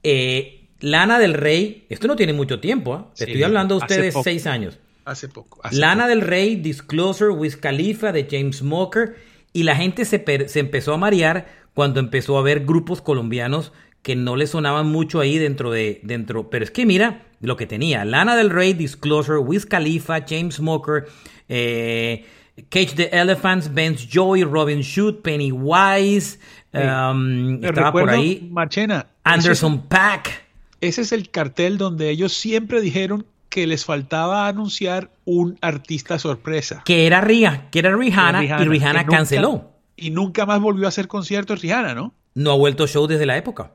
[0.01, 3.11] Eh, Lana del Rey, esto no tiene mucho tiempo, ¿ah?
[3.15, 4.79] estoy hablando de ustedes seis años.
[5.05, 5.61] Hace poco.
[5.71, 9.17] Lana del Rey, Disclosure, Wiz Khalifa, de James Smoker,
[9.53, 13.71] y la gente se, se empezó a marear cuando empezó a ver grupos colombianos
[14.05, 17.65] que no le sonaban mucho ahí dentro de dentro, pero es que mira lo que
[17.65, 21.07] tenía, Lana del Rey, Disclosure, Wiz Khalifa, James Smoker,
[21.49, 22.23] eh,
[22.69, 26.37] Cage the Elephants, Ben's Joy, Robin Shoot, Pennywise,
[26.71, 28.47] um, estaba por ahí.
[28.51, 29.07] Marchena.
[29.23, 30.43] Anderson Pack.
[30.81, 36.83] Ese es el cartel donde ellos siempre dijeron que les faltaba anunciar un artista sorpresa.
[36.85, 39.71] Que era Rihanna, que era Rihanna, y Rihanna canceló.
[39.97, 42.13] y nunca más volvió a hacer conciertos Rihanna, ¿no?
[42.35, 43.71] No ha vuelto show desde la época.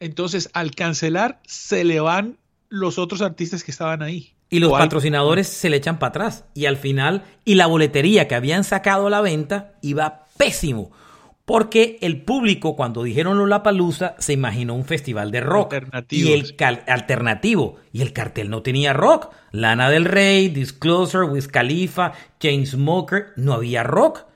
[0.00, 4.34] Entonces, al cancelar, se le van los otros artistas que estaban ahí.
[4.48, 6.44] Y los patrocinadores se le echan para atrás.
[6.54, 10.92] Y al final, y la boletería que habían sacado a la venta iba pésimo.
[11.44, 15.74] Porque el público, cuando dijeron La Palusa, se imaginó un festival de rock.
[15.74, 16.28] Alternativo.
[16.28, 16.56] Y el
[16.88, 17.76] alternativo.
[17.92, 19.32] Y el cartel no tenía rock.
[19.52, 23.28] Lana del Rey, Disclosure, Wiz Khalifa, James Smoker.
[23.36, 24.26] No había rock.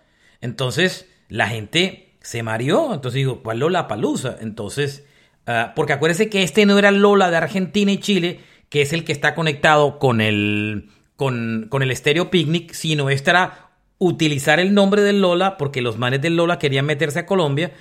[0.40, 2.94] Entonces, la gente se mareó.
[2.94, 4.36] Entonces digo, ¿cuál Lola Palusa?
[4.40, 5.04] Entonces,
[5.50, 9.04] ah, porque acuérdense que este no era Lola de Argentina y Chile, que es el
[9.04, 14.74] que está conectado con el, con, con el Stereo Picnic, sino este era utilizar el
[14.74, 17.72] nombre del Lola, porque los manes del Lola querían meterse a Colombia,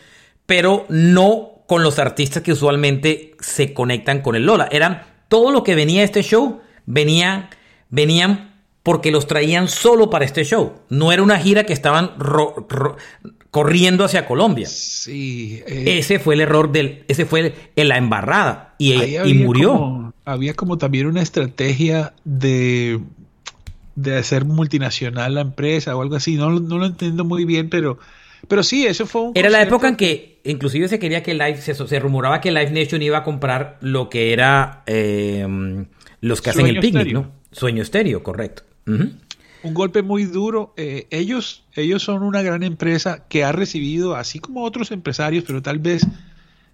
[0.46, 4.68] pero no con los artistas que usualmente se conectan con el Lola.
[4.72, 7.50] Eran todo lo que venía a este show, venían,
[7.90, 10.82] venían porque los traían solo para este show.
[10.90, 12.12] No era una gira que estaban
[13.52, 14.68] corriendo hacia Colombia.
[14.68, 15.62] Sí.
[15.68, 20.14] Eh, ese fue el error del, ese fue la embarrada y, y murió.
[20.26, 23.00] había como también una estrategia de
[24.02, 26.36] de hacer multinacional la empresa o algo así.
[26.36, 28.00] No, no lo entiendo muy bien, pero,
[28.48, 29.32] pero sí, eso fue un...
[29.36, 32.72] Era la época en que inclusive se quería que Live, se, se rumoraba que Live
[32.72, 35.86] Nation iba a comprar lo que era em,
[36.22, 37.32] los que hacen el picnic, ¿no?
[37.52, 38.64] Sueño estéreo, correcto.
[39.64, 40.74] Un golpe muy duro.
[40.78, 45.62] Eh, ellos, ellos son una gran empresa que ha recibido, así como otros empresarios, pero
[45.62, 46.10] tal vez eh,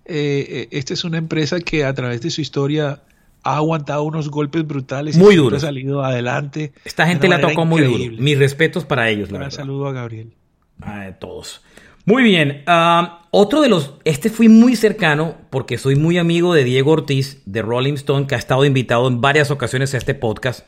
[0.05, 3.01] eh, esta es una empresa que a través de su historia
[3.43, 5.17] ha aguantado unos golpes brutales.
[5.17, 5.63] Muy duros.
[5.63, 6.73] Ha salido adelante.
[6.83, 8.21] Esta gente la tocó muy duro.
[8.21, 10.33] Mis respetos para ellos, la Un saludo a Gabriel.
[10.81, 11.61] A todos.
[12.05, 12.63] Muy bien.
[12.67, 13.95] Ah, otro de los.
[14.03, 18.35] Este fui muy cercano porque soy muy amigo de Diego Ortiz de Rolling Stone, que
[18.35, 20.65] ha estado invitado en varias ocasiones a este podcast.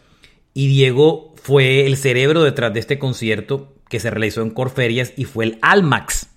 [0.58, 5.26] Y Diego fue el cerebro detrás de este concierto que se realizó en Corferias y
[5.26, 6.32] fue el Almax.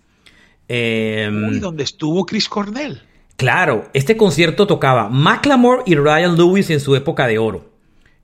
[0.69, 3.01] Eh, donde estuvo Chris Cornell.
[3.37, 7.71] Claro, este concierto tocaba Macklemore y Ryan Lewis en su época de oro.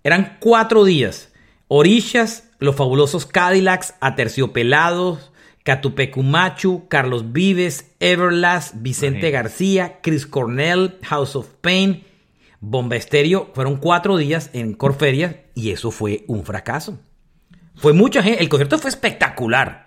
[0.05, 1.33] Eran cuatro días.
[1.67, 5.33] Orillas, los fabulosos Cadillacs, Aterciopelados,
[5.63, 12.05] Catupecumachu, Carlos Vives, Everlast, Vicente García, Chris Cornell, House of Pain,
[12.61, 13.51] Bomba Estéreo.
[13.55, 17.01] Fueron cuatro días en Corferia y eso fue un fracaso.
[17.75, 18.43] Fue mucha gente.
[18.43, 19.87] El concierto fue espectacular.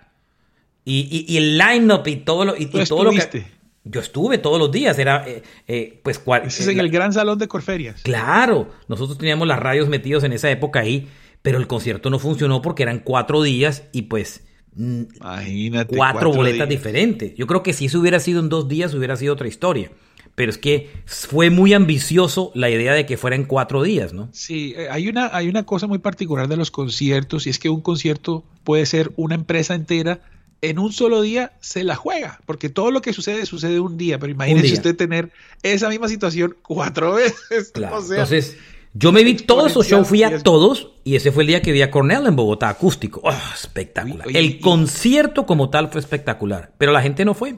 [0.84, 3.44] Y, el line-up y todo lo, y, todo lo que.
[3.84, 6.42] Yo estuve todos los días, era eh, eh, pues cuál.
[6.44, 8.02] Ese es en el gran salón de Corferias.
[8.02, 11.08] Claro, nosotros teníamos las radios metidos en esa época ahí,
[11.40, 16.68] pero el concierto no funcionó porque eran cuatro días y pues mm, Imagínate, cuatro, boletas
[16.68, 17.34] diferentes.
[17.36, 19.90] Yo creo que si eso hubiera sido en dos días hubiera sido otra historia.
[20.40, 24.30] Pero es que fue muy ambicioso la idea de que fuera en cuatro días, ¿no?
[24.32, 27.68] Sí, eh, hay una, hay una cosa muy particular de los conciertos y es que
[27.68, 30.22] un concierto puede ser una empresa entera
[30.62, 34.18] en un solo día se la juega, porque todo lo que sucede sucede un día,
[34.18, 35.30] pero imagínese usted tener
[35.62, 37.72] esa misma situación cuatro veces.
[37.74, 38.56] Entonces,
[38.94, 41.72] yo me vi todos esos shows, fui a todos, y ese fue el día que
[41.72, 43.20] vi a Cornell en Bogotá, acústico.
[43.24, 44.26] Oh, espectacular.
[44.32, 47.56] el concierto como tal fue espectacular, pero la gente no fue.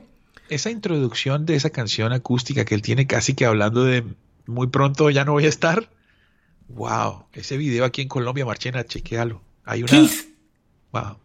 [0.53, 4.05] Esa introducción de esa canción acústica que él tiene casi que hablando de
[4.47, 5.89] muy pronto ya no voy a estar.
[6.69, 9.41] Wow, ese video aquí en Colombia, Marchena, chequealo.
[9.65, 9.93] Hay una.
[10.93, 11.17] Wow.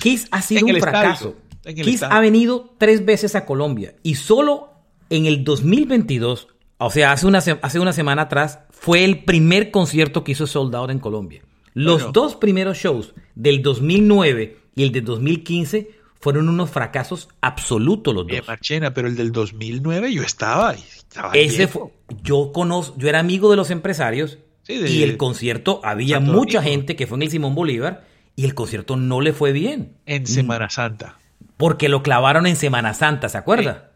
[0.00, 1.34] Kiss ha sido un fracaso.
[1.64, 4.70] Kiss ha venido tres veces a Colombia y solo
[5.08, 6.46] en el 2022,
[6.78, 10.76] o sea, hace una, hace una semana atrás, fue el primer concierto que hizo Sold
[10.76, 11.42] Out en Colombia.
[11.74, 18.26] Los dos primeros shows del 2009 y el de 2015 fueron unos fracasos absolutos los
[18.26, 18.46] dos.
[18.46, 21.84] Marchena, pero el del 2009 yo estaba, estaba Ese fue,
[22.22, 27.06] yo conozco, yo era amigo de los empresarios y el concierto había mucha gente que
[27.06, 28.04] fue en el Simón Bolívar
[28.36, 29.96] y el concierto no le fue bien.
[30.06, 31.18] En Semana Santa.
[31.56, 33.90] Porque lo clavaron en Semana Santa, ¿se acuerda?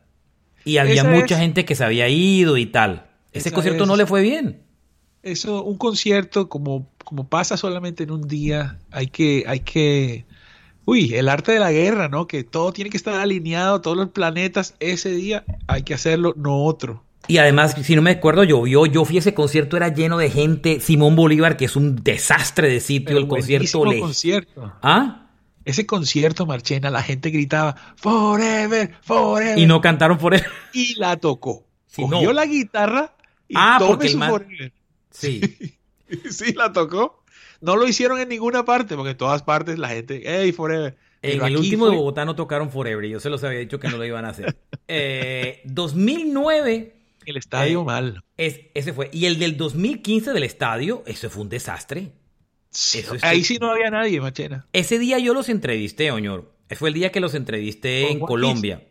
[0.65, 3.07] Y había mucha gente que se había ido y tal.
[3.33, 4.63] Ese concierto no le fue bien.
[5.23, 10.27] Eso, un concierto como, como pasa solamente en un día, hay que, hay que,
[10.85, 12.27] uy, el arte de la guerra, ¿no?
[12.27, 16.65] Que todo tiene que estar alineado, todos los planetas, ese día hay que hacerlo, no
[16.65, 17.05] otro.
[17.27, 18.85] Y además, si no me acuerdo, llovió.
[18.87, 20.81] Yo fui a ese concierto, era lleno de gente.
[20.81, 23.85] Simón Bolívar, que es un desastre de sitio, el concierto.
[23.87, 24.01] Le...
[24.01, 24.73] concierto.
[24.83, 25.29] ¿Ah?
[25.65, 29.59] Ese concierto, Marchena, la gente gritaba Forever, Forever.
[29.59, 30.47] Y no cantaron Forever.
[30.75, 31.67] Y la tocó.
[31.97, 33.15] Cogió la guitarra
[33.49, 34.73] y ah, porque el Forever.
[35.11, 35.79] Sí.
[36.31, 37.24] sí, la tocó.
[37.65, 40.97] No lo hicieron en ninguna parte, porque en todas partes la gente, hey, Forever.
[41.23, 43.97] En el último de Bogotá no tocaron Forever, yo se los había dicho que no
[43.97, 44.57] lo iban a hacer.
[44.89, 46.95] eh, 2009
[47.27, 48.25] el estadio eh, mal.
[48.37, 49.11] Es, ese fue.
[49.13, 52.13] Y el del 2015 del estadio, ese fue un desastre.
[53.23, 54.67] ahí sí no había nadie, Machena.
[54.73, 56.53] Ese día yo los entrevisté, Oñor.
[56.71, 58.83] Fue el día que los entrevisté en Colombia.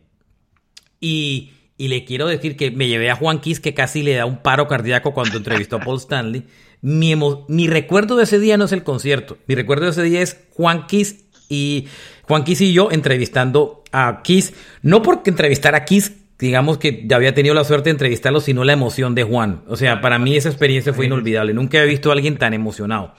[1.00, 4.26] Y, y, le quiero decir que me llevé a Juan Kiss, que casi le da
[4.26, 6.44] un paro cardíaco cuando entrevistó a Paul Stanley.
[6.80, 7.14] Mi,
[7.48, 9.38] mi recuerdo de ese día no es el concierto.
[9.46, 11.86] Mi recuerdo de ese día es Juan Kiss y
[12.22, 14.52] Juan Kiss y yo entrevistando a Kiss.
[14.82, 18.64] No porque entrevistar a Kiss digamos que ya había tenido la suerte de entrevistarlo, sino
[18.64, 19.62] la emoción de Juan.
[19.68, 21.54] O sea, para mí esa experiencia fue inolvidable.
[21.54, 23.14] Nunca había visto a alguien tan emocionado.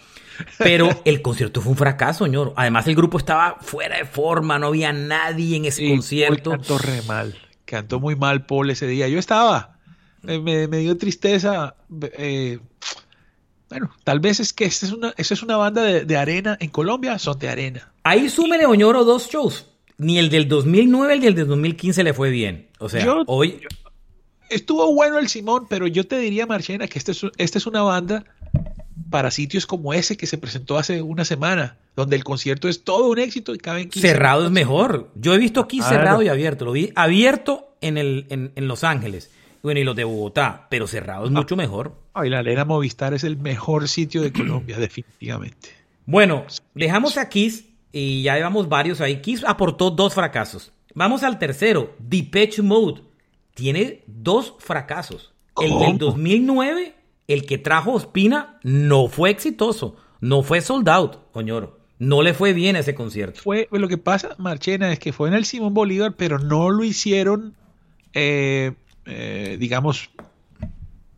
[0.58, 2.54] Pero el concierto fue un fracaso, señor.
[2.58, 6.58] Además, el grupo estaba fuera de forma, no había nadie en ese concierto.
[6.78, 7.36] re mal.
[7.66, 9.08] Cantó muy mal Paul ese día.
[9.08, 9.78] Yo estaba.
[10.22, 11.76] Me, dio tristeza.
[12.18, 12.60] Eh,
[13.70, 16.58] bueno, tal vez es que esta es una, esta es una banda de, arena.
[16.60, 17.92] En Colombia son de arena.
[18.04, 19.66] Ahí súmele, Oñoro, dos shows.
[19.98, 22.70] Ni el del 2009 ni el del 2015 le fue bien.
[22.80, 23.62] O sea, hoy...
[24.50, 27.82] estuvo bueno el Simón, pero yo te diría, Marchena, que esta es, esta es una
[27.82, 28.26] banda
[29.10, 33.08] para sitios como ese que se presentó hace una semana, donde el concierto es todo
[33.10, 35.12] un éxito y caben 15 Cerrado es mejor.
[35.16, 35.96] Yo he visto aquí Claro.
[35.96, 36.66] cerrado y abierto.
[36.66, 39.32] Lo vi abierto en, el, en, en Los Ángeles.
[39.62, 41.96] Bueno, y los de Bogotá, pero cerrado es mucho mejor.
[42.14, 45.70] Ay, la Arena Movistar es el mejor sitio de Colombia, definitivamente.
[46.06, 49.22] Bueno, dejamos a Kiss y ya llevamos varios ahí.
[49.22, 50.72] Kiss aportó dos fracasos.
[50.94, 53.02] Vamos al tercero, Depeche Mode.
[53.56, 55.34] Tiene dos fracasos.
[55.60, 55.98] El del ¿Cómo?
[55.98, 56.94] 2009,
[57.28, 59.96] el que trajo Ospina, no fue exitoso.
[60.22, 61.80] No fue sold out, coñoro.
[61.98, 63.42] No le fue bien ese concierto.
[63.42, 66.84] Fue, lo que pasa, Marchena, es que fue en el Simón Bolívar, pero no lo
[66.84, 67.56] hicieron,
[68.14, 68.74] eh,
[69.06, 70.10] eh, digamos,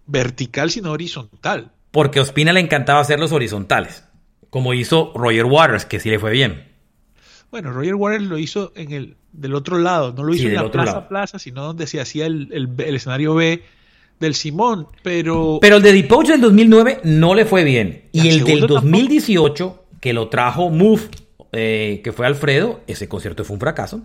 [0.05, 1.71] vertical, sino horizontal.
[1.91, 4.03] Porque a Ospina le encantaba hacer los horizontales.
[4.49, 6.67] Como hizo Roger Waters, que sí le fue bien.
[7.51, 10.55] Bueno, Roger Waters lo hizo en el del otro lado, no lo Sí, hizo en
[10.55, 11.07] la plaza lado.
[11.07, 13.63] plaza, sino donde se hacía el, el- el escenario B
[14.19, 18.05] del Simón, pero, Pero el de Depoche del 2009 no le fue bien.
[18.11, 18.91] Y El el del segundo tampoco.
[18.91, 21.01] 2018, que lo trajo Move,
[21.51, 24.01] eh, que fue Alfredo, ese concierto fue un fracaso.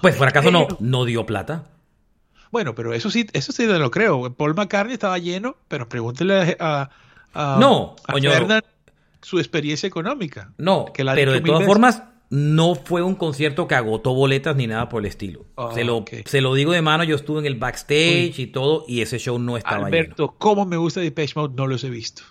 [0.00, 1.66] Pues fracaso no, no dio plata.
[2.50, 4.34] bueno, pero eso sí, eso sí lo creo.
[4.34, 6.90] Paul McCartney estaba lleno, pero pregúntele a,
[7.32, 8.14] a, No, a.
[8.20, 8.62] Fernan
[9.22, 10.52] su experiencia económica.
[10.58, 11.72] No, que la pero de todas veces.
[11.72, 12.02] formas,
[12.34, 15.44] no fue un concierto que agotó boletas ni nada por el estilo.
[15.56, 18.84] Ah, se, lo, se lo digo de mano, yo estuve en el backstage y todo,
[18.88, 19.86] y ese show no estaba lleno.
[19.86, 21.54] Alberto, ¿cómo me gusta Depeche Mode?
[21.56, 22.22] No los he visto.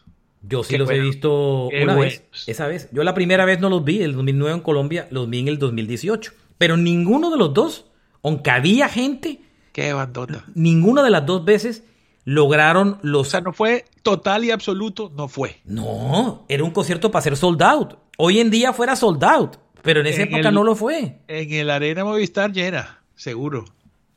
[0.42, 2.16] Yo sí Qué los he visto Qué una buenos.
[2.16, 2.90] vez, esa vez.
[2.92, 5.58] Yo la primera vez no los vi, el 2009 en Colombia, los vi en el
[5.58, 6.34] 2018.
[6.58, 7.86] Pero ninguno de los dos,
[8.24, 9.40] aunque había gente,
[9.72, 10.44] Qué bandota.
[10.54, 11.86] ninguna de las dos veces
[12.26, 13.30] lograron O los...
[13.30, 15.62] sea, no fue total y absoluto, no fue.
[15.66, 17.94] No, era un concierto para ser sold out.
[18.18, 21.20] Hoy en día fuera sold out, pero en esa En época el- no lo fue.
[21.28, 23.66] En el Arena Movistar llena, seguro.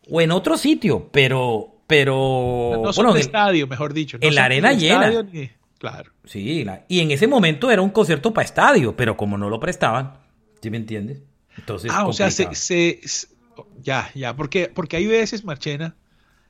[0.08, 1.74] O en otro sitio, pero...
[1.86, 4.16] pero no son bueno, de en- estadio, mejor dicho.
[4.18, 5.08] no en la arena llena.
[5.08, 6.10] estadio ni- Claro.
[6.24, 9.60] Sí, la- y en ese momento era un concierto para estadio, pero como no lo
[9.60, 10.14] prestaban,
[10.62, 11.20] ¿sí me entiendes?
[11.58, 13.28] Entonces, Ah, o sea, se, se- se-
[13.82, 15.94] ya, ya, porque, porque hay veces, Marchena,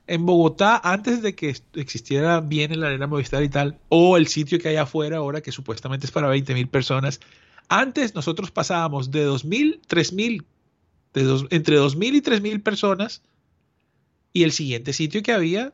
[0.07, 4.59] en Bogotá, antes de que existiera bien el Arena Movistar y tal, o el sitio
[4.61, 7.21] que hay afuera ahora, que supuestamente es para 20 mil personas,
[7.69, 10.45] antes nosotros pasábamos de 2.000, 3.000,
[11.15, 13.23] de dos, entre 2.000 y 3.000 personas,
[14.33, 15.73] y el siguiente sitio que había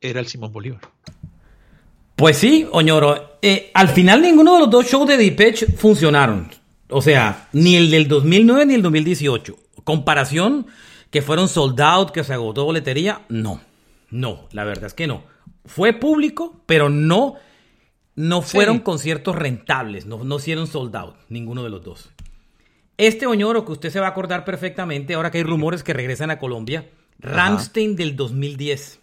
[0.00, 0.80] era el Simón Bolívar.
[2.16, 3.38] Pues sí, Oñoro.
[3.40, 6.50] eh, al final ninguno de los dos shows de Depeche funcionaron.
[6.88, 9.56] O sea, ni el del 2009 ni el 2018.
[9.82, 10.66] Comparación
[11.10, 13.60] que fueron sold out, que se agotó boletería, no.
[14.10, 15.24] No, la verdad es que no.
[15.64, 17.36] Fue público, pero no,
[18.14, 18.82] no fueron Sí.
[18.82, 20.06] conciertos rentables.
[20.06, 22.10] No, no hicieron sold out, ninguno de los dos.
[22.98, 26.30] Este Oñoro, que usted se va a acordar perfectamente, ahora que hay rumores que regresan
[26.30, 29.00] a Colombia, Ramstein del 2010.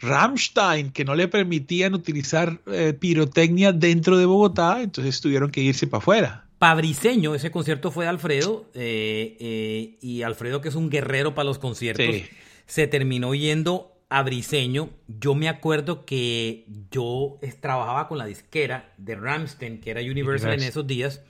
[0.00, 5.86] Rammstein, que no le permitían utilizar eh, pirotecnia dentro de Bogotá, entonces tuvieron que irse
[5.86, 6.44] para afuera.
[6.58, 11.44] Pabriseño, ese concierto fue de Alfredo, eh, eh, y Alfredo, que es un guerrero para
[11.46, 12.24] los conciertos, Sí.
[12.66, 14.90] se terminó yendo a Briseño.
[15.08, 20.62] Yo me acuerdo que yo trabajaba con la disquera de Ramstein, que era Universal en
[20.62, 21.22] esos días,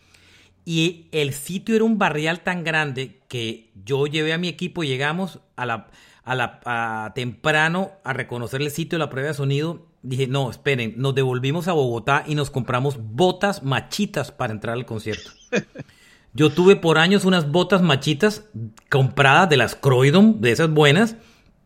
[0.66, 4.88] y el sitio era un barrial tan grande que yo llevé a mi equipo y
[4.88, 5.88] llegamos a la,
[6.24, 9.86] a la a temprano a reconocer el sitio de la prueba de sonido.
[10.02, 14.84] Dije, no, esperen, nos devolvimos a Bogotá y nos compramos botas machitas para entrar al
[14.84, 15.30] concierto.
[16.34, 18.44] Yo tuve por años unas botas machitas
[18.90, 21.16] compradas de las Croydon, de esas buenas,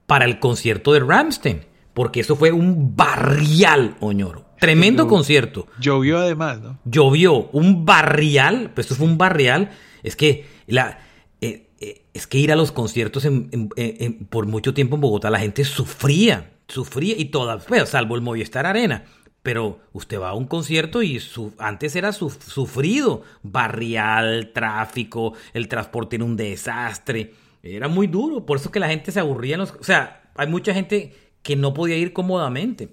[0.08, 1.60] para el concierto de Ramstein.
[1.94, 4.46] Porque eso fue un barrial, Oñoro.
[4.58, 6.78] Tremendo concierto Llovió además, ¿no?
[6.84, 9.70] llovió un barrial, pues eso fue un barrial,
[10.02, 10.98] es que la
[11.40, 15.00] eh, eh, es que ir a los conciertos en- en- en- por mucho tiempo en
[15.02, 19.04] Bogotá la gente sufría, sufría y todas, bueno, salvo el Movistar Arena,
[19.44, 25.68] pero usted va a un concierto y su- antes era su- sufrido, barrial, tráfico, el
[25.68, 29.60] transporte era un desastre, era muy duro, por eso que la gente se aburría en
[29.60, 32.90] los, o sea, hay mucha gente que no podía ir cómodamente.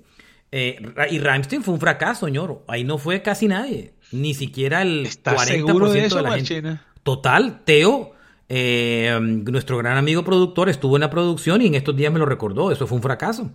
[0.51, 0.77] Eh,
[1.11, 2.63] y Rammstein fue un fracaso, ñoro.
[2.67, 3.93] Ahí no fue casi nadie.
[4.11, 6.79] Ni siquiera el ¿Estás 40% seguro de eso, la gente.
[7.03, 8.13] Total, Teo,
[8.47, 12.25] eh, nuestro gran amigo productor, estuvo en la producción y en estos días me lo
[12.25, 12.71] recordó.
[12.71, 13.51] Eso fue un fracaso.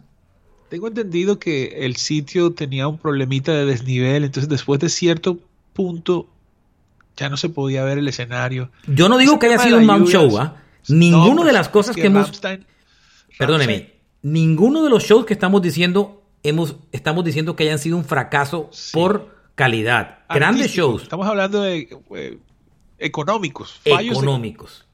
[0.69, 5.39] Tengo entendido que el sitio tenía un problemita de desnivel, entonces después de cierto
[5.73, 6.29] punto
[7.17, 8.71] ya no se podía ver el escenario.
[8.87, 10.57] Yo no digo Ese que haya de sido un lluvias- show, ¿ah?
[10.89, 12.31] Ninguno No, de las cosas que hemos...
[12.31, 12.65] Rammstein-
[13.39, 17.97] Perdóneme, Rammstein- ninguno de los shows que estamos diciendo, hemos, estamos diciendo que hayan sido
[17.97, 18.93] un fracaso Sí.
[18.93, 20.21] por calidad.
[20.29, 21.03] Grandes shows.
[21.03, 22.39] Estamos hablando de eh,
[22.99, 24.87] económicos, fallos económicos.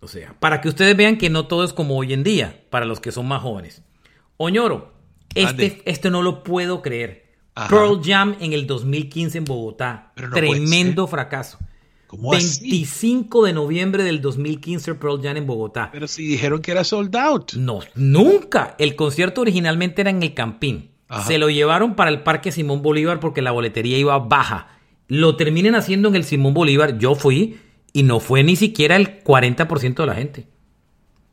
[0.00, 2.86] O sea, para que ustedes vean que no todo es como hoy en día, para
[2.86, 3.82] los que son más jóvenes.
[4.38, 4.94] Oñoro,
[5.34, 7.28] este, este no lo puedo creer.
[7.54, 7.68] Ajá.
[7.68, 10.12] Pearl Jam en el 2015 en Bogotá.
[10.16, 11.58] No Tremendo fracaso.
[12.10, 12.62] ¿Cómo así?
[12.62, 15.90] 25 de noviembre del 2015 Pearl Jam en Bogotá.
[15.92, 17.52] Pero si dijeron que era sold out.
[17.54, 18.74] No, nunca.
[18.80, 20.90] El concierto originalmente era en el Campín.
[21.06, 21.24] Ajá.
[21.28, 24.76] Se lo llevaron para el Parque Simón Bolívar porque la boletería iba baja.
[25.06, 26.98] Lo terminan haciendo en el Simón Bolívar.
[26.98, 27.60] Yo fui
[27.92, 30.48] y no fue ni siquiera el 40% de la gente.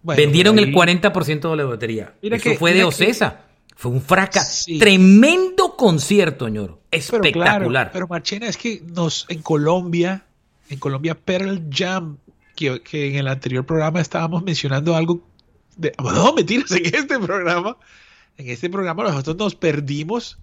[0.03, 2.13] Bueno, Vendieron pero el ahí- 40% de la boletería.
[2.21, 3.45] Mira Eso que- fue de que- Ocesa.
[3.75, 4.63] Fue un fracaso.
[4.65, 4.78] Sí.
[4.80, 6.45] Tremendo concierto.
[6.45, 7.67] Pero Espectacular.
[7.67, 10.25] claro, pero Marchena, es que nos en Colombia,
[10.70, 12.18] en Colombia Pearl Jam,
[12.55, 15.22] que, que en el anterior programa estábamos mencionando algo
[15.76, 17.78] de, no, mentiras, en este programa,
[18.38, 20.38] en este programa nosotros nos perdimos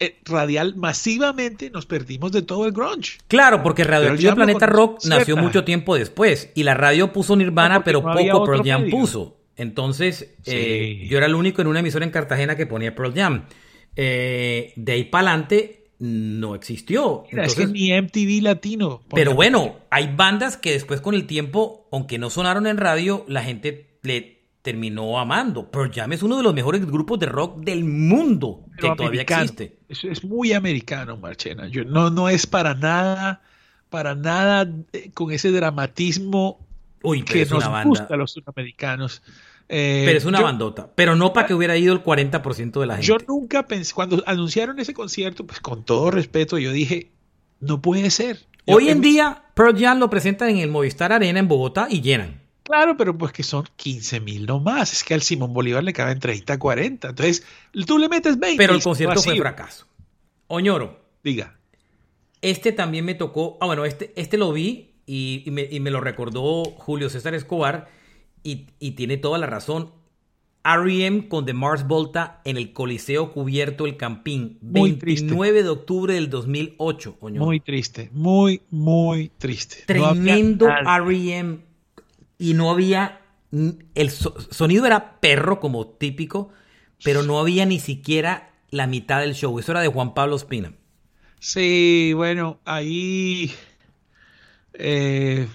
[0.00, 3.18] eh, radial masivamente, nos perdimos de todo el grunge.
[3.28, 6.50] Claro, porque Radio Pearl Activa Jam lo Planeta Rock nació mucho tiempo después.
[6.54, 8.96] Y la radio puso Nirvana, No, pero no poco Pearl Jam medio.
[8.98, 9.36] puso.
[9.56, 10.50] Entonces, Sí.
[10.56, 13.44] eh, yo era el único en una emisora en Cartagena que ponía Pearl Jam.
[13.94, 17.22] Eh, de ahí para adelante no existió.
[17.30, 19.02] Mira, Entonces, es que ni MTV latino.
[19.14, 23.44] pero bueno, hay bandas que después con el tiempo, aunque no sonaron en radio, la
[23.44, 25.70] gente le terminó amando.
[25.70, 29.78] Pearl Jam es uno de los mejores grupos de rock del mundo que todavía existe.
[29.88, 31.68] Es, es muy americano, Marchena.
[31.68, 33.40] Yo, no, no es para nada,
[33.88, 36.66] para nada eh, con ese dramatismo
[37.04, 37.84] Uy, que es nos banda.
[37.84, 39.22] gusta a los sudamericanos.
[39.74, 40.90] Eh, Pero es una yo, bandota.
[40.94, 43.06] Pero no para que hubiera ido el 40% de la gente.
[43.06, 47.10] Yo nunca pensé, cuando anunciaron ese concierto, pues con todo respeto, yo dije,
[47.60, 48.40] no puede ser.
[48.66, 52.02] Yo- Hoy en día, Pearl Jam lo presentan en el Movistar Arena en Bogotá y
[52.02, 52.42] llenan.
[52.64, 54.92] Claro, pero pues que son 15 mil nomás.
[54.92, 57.08] Es que al Simón Bolívar le caben 30, 40.
[57.08, 57.42] Entonces,
[57.86, 58.56] tú le metes 20.
[58.58, 59.42] Pero el concierto fue vacío.
[59.42, 59.86] fracaso.
[60.48, 61.56] Oñoro, Diga.
[62.40, 63.56] este también me tocó.
[63.60, 67.34] Ah, bueno, este, este lo vi y, y me, y me lo recordó Julio César
[67.34, 67.88] Escobar
[68.42, 69.90] y, y tiene toda la razón.
[70.64, 71.26] R.E.M.
[71.28, 75.24] con The Mars Volta en el Coliseo Cubierto El Campín, Muy triste.
[75.26, 77.16] 29 de octubre del 2008.
[77.20, 77.46] Oñoro.
[77.46, 79.78] Muy triste, muy, muy triste.
[79.86, 80.96] Tremendo nada.
[80.98, 81.58] R.E.M.
[82.38, 83.20] Y no había.
[83.94, 86.50] El so- sonido era perro, como típico,
[87.04, 89.58] pero no había ni siquiera la mitad del show.
[89.58, 90.72] Eso era de Juan Pablo Espina.
[91.40, 93.50] Sí, bueno, ahí.
[94.74, 95.48] eh,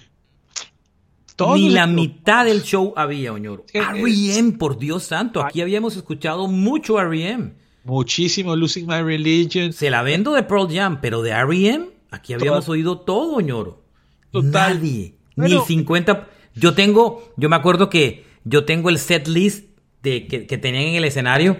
[1.54, 3.64] ni la mitad del show había, Oñoro.
[3.72, 5.42] R.E.M., por Dios santo.
[5.44, 7.52] Aquí habíamos escuchado mucho R.E.M.
[7.84, 9.72] Muchísimo Losing My Religion.
[9.72, 13.82] Se la vendo de Pearl Jam, pero de R.E.M., aquí habíamos oído todo, Oñoro.
[14.30, 14.74] Total.
[14.76, 15.14] Nadie.
[15.36, 16.28] Bueno, ni el 50.
[16.54, 19.64] Yo tengo, yo me acuerdo que yo tengo el set list
[20.02, 21.56] de, que, que tenían en el escenario.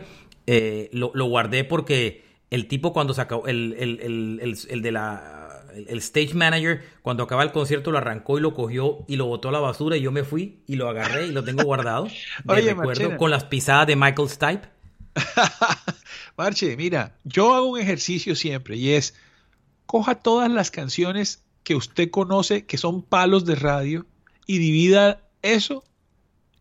[0.46, 4.92] eh, lo, lo guardé porque el tipo cuando sacó, el, el, el, el, el de
[4.92, 5.47] la,
[5.78, 9.26] el, el stage manager, cuando acaba el concierto lo arrancó y lo cogió y lo
[9.26, 12.04] botó a la basura y yo me fui y lo agarré y lo tengo guardado.
[12.44, 13.16] De recuerdo Marchena.
[13.16, 14.68] con las pisadas de Michael Stipe.
[16.36, 19.14] Marche, mira, yo hago un ejercicio siempre y es
[19.86, 24.06] coja todas las canciones que usted conoce que son palos de radio
[24.46, 25.84] y divida eso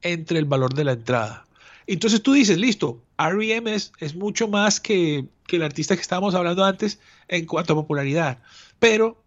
[0.02, 1.46] entre el valor de la entrada.
[1.88, 3.74] Entonces tú dices, listo, R.E.M.
[3.74, 7.78] es, es mucho más que, que el artista que estábamos hablando antes en cuanto a
[7.78, 8.40] popularidad.
[8.80, 9.24] Pero,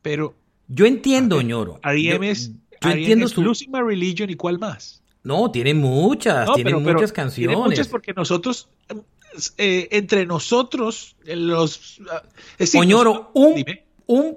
[0.00, 0.34] pero
[0.68, 1.80] Yo entiendo, Ñoro.
[1.84, 2.30] R.E.M.
[2.30, 2.50] Es,
[2.80, 3.42] yo entiendo es su...
[3.42, 5.02] Losing My Religion y cuál más.
[5.22, 7.56] No, tiene muchas, No, tiene pero muchas Tiene canciones.
[7.58, 8.68] muchas porque nosotros,
[9.58, 12.00] eh, entre nosotros, los...
[12.10, 12.22] ah,
[12.58, 13.84] es Oñoro, un, dime.
[14.06, 14.36] un-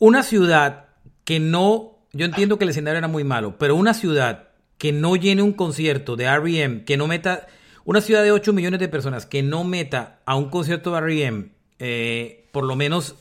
[0.00, 0.86] una ciudad
[1.24, 5.14] que no, yo entiendo que el escenario era muy malo, pero una ciudad que no
[5.16, 7.46] llene un concierto de R.E.M., que no meta,
[7.84, 11.48] una ciudad de 8 millones de personas que no meta a un concierto de R.E.M.
[11.80, 13.14] eh, por lo menos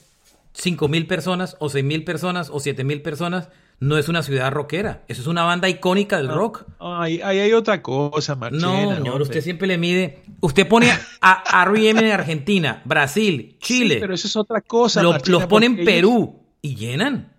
[0.60, 3.50] 5 mil personas o 6 mil personas o 7 mil personas,
[3.80, 6.66] no es una ciudad rockera, eso es una banda icónica del rock.
[6.80, 8.66] Ay, ahí hay otra cosa, Marchena.
[8.86, 10.24] No, señor, usted siempre le mide.
[10.42, 10.92] Usted pone
[11.22, 12.00] a R.E.M.
[12.00, 13.96] en Argentina, Brasil, Chile.
[13.96, 15.04] Sí, pero eso es otra cosa.
[15.04, 17.34] Lo- Marchena, los pone en ellos- Perú y llenan.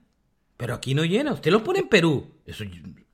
[0.56, 1.32] Pero aquí no llena.
[1.32, 2.26] Usted los pone en Perú.
[2.46, 2.62] Eso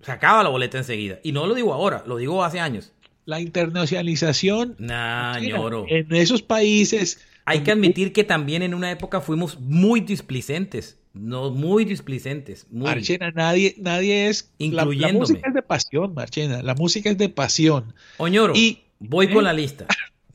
[0.01, 1.19] se acaba la boleta enseguida.
[1.23, 2.93] Y no lo digo ahora, lo digo hace años.
[3.25, 4.77] La internacionalización.
[4.79, 5.85] Nah, Marchena.
[5.89, 7.21] En esos países.
[7.47, 10.99] Hay que admitir que también en una época fuimos muy displicentes.
[11.13, 12.67] No, muy displicentes.
[12.71, 12.87] Muy.
[12.87, 14.51] Marchena, nadie, nadie es.
[14.59, 15.19] la- La, Incluyéndome.
[15.21, 16.63] música es de pasión, Marchena.
[16.63, 17.95] La música es de pasión.
[18.17, 19.31] Oñoro, Y- voy ¿eh?
[19.33, 19.87] con la lista.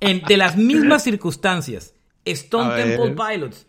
[0.00, 2.74] En- de las mismas circunstancias, Stone.
[2.82, 3.66] Temple Pilots,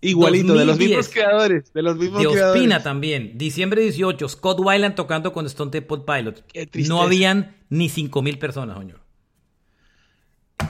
[0.00, 0.88] Igualito, de los 2010.
[0.98, 1.72] mismos creadores.
[1.74, 2.56] De los mismos de creadores.
[2.62, 6.42] Ospina también, diciembre 18, Scott Weiland tocando con Stone Temple Pilots.
[6.50, 6.68] Qué.
[6.88, 8.99] No habían ni 5 mil personas, Oñoro.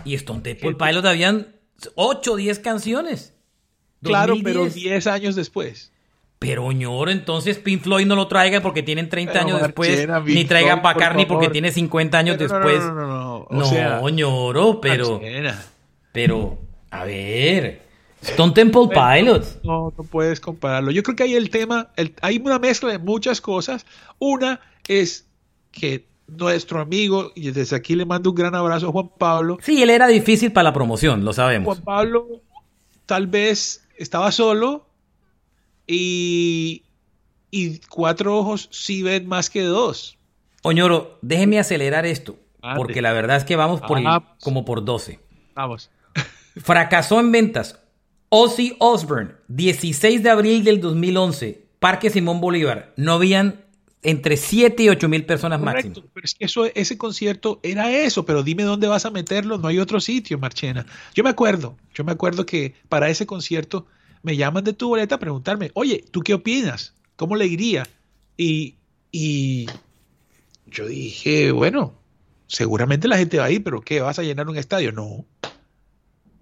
[0.05, 1.48] Y Stone Temple Qué Pilots habían
[1.94, 3.34] 8 o 10 canciones.
[4.03, 4.42] Claro, 2010.
[4.44, 5.92] pero 10 años después.
[6.38, 9.90] Pero, Oñoro, entonces Pink Floyd no lo traiga porque tienen 30 Pero, años después.
[10.09, 11.53] Marchena, Ni traigan por McCartney porque favor.
[11.53, 12.86] tiene 50 años Pero no, no, después.
[12.86, 15.12] no, no, no, o No, sea, Oñoro, pero.
[15.20, 15.62] Marchena,
[16.12, 16.59] Pero,
[16.90, 17.82] a ver,
[18.22, 19.59] Stone Temple Pilots.
[19.64, 20.90] No, no puedes compararlo.
[20.90, 21.90] Yo creo que hay el tema,
[22.22, 23.84] hay una mezcla de muchas cosas.
[24.18, 25.26] Una es
[25.72, 29.58] que nuestro amigo, y desde aquí le mando un gran abrazo a Juan Pablo.
[29.62, 31.66] Sí, él era difícil para la promoción, lo sabemos.
[31.66, 32.26] Juan Pablo
[33.06, 34.86] tal vez estaba solo
[35.86, 36.84] y,
[37.50, 40.16] y cuatro ojos sí ven más que dos.
[40.62, 42.36] Oñoro, déjeme acelerar esto,
[42.76, 43.98] porque la verdad es que vamos por
[44.40, 45.18] como por 12.
[45.54, 45.90] Vamos.
[46.56, 47.80] Fracasó en ventas.
[48.28, 52.92] Ozzy Osbourne, 16 de abril del 2011, Parque Simón Bolívar.
[52.96, 53.64] No habían
[54.03, 55.94] entre 7 y 8 mil personas máximo.
[56.14, 59.68] Pero es que eso, ese concierto era eso, pero dime dónde vas a meterlo, no
[59.68, 60.86] hay otro sitio, Marchena.
[61.14, 63.86] Yo me acuerdo, yo me acuerdo que para ese concierto
[64.22, 66.94] me llaman de tu boleta a preguntarme, oye, ¿tú qué opinas?
[67.16, 67.86] ¿Cómo le iría?
[68.36, 68.76] Y,
[69.12, 69.66] y
[70.66, 71.94] yo dije, bueno,
[72.46, 74.01] seguramente la gente va a ir, pero ¿qué?
[74.01, 74.92] ¿Vas a llenar un estadio?
[74.92, 75.26] No.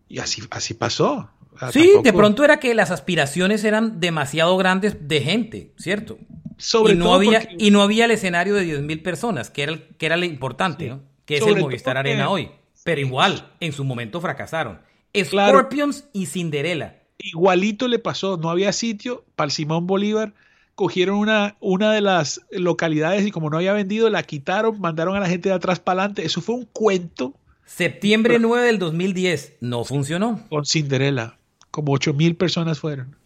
[0.09, 1.31] Y así, así pasó.
[1.73, 6.19] sí, de pronto era que las aspiraciones eran demasiado grandes de gente, ¿cierto?
[6.59, 9.83] Sobre y no había y no había el escenario de 10.000 personas, que era, el,
[9.97, 11.01] que era lo importante, ¿no?
[11.25, 12.51] Que es el Movistar Arena hoy.
[12.85, 14.81] Pero igual, en su momento fracasaron.
[15.17, 17.03] Scorpions y Cinderella.
[17.19, 20.35] Igualito le pasó, no había sitio para el Simón Bolívar
[20.79, 25.21] cogieron una, una de las localidades y como no había vendido, la quitaron, mandaron a
[25.21, 26.25] la gente de atrás para adelante.
[26.25, 27.35] Eso fue un cuento.
[27.67, 30.47] Septiembre 9 del 2010, no funcionó.
[30.49, 31.37] Con Cinderella,
[31.73, 33.17] como 8 mil personas fueron.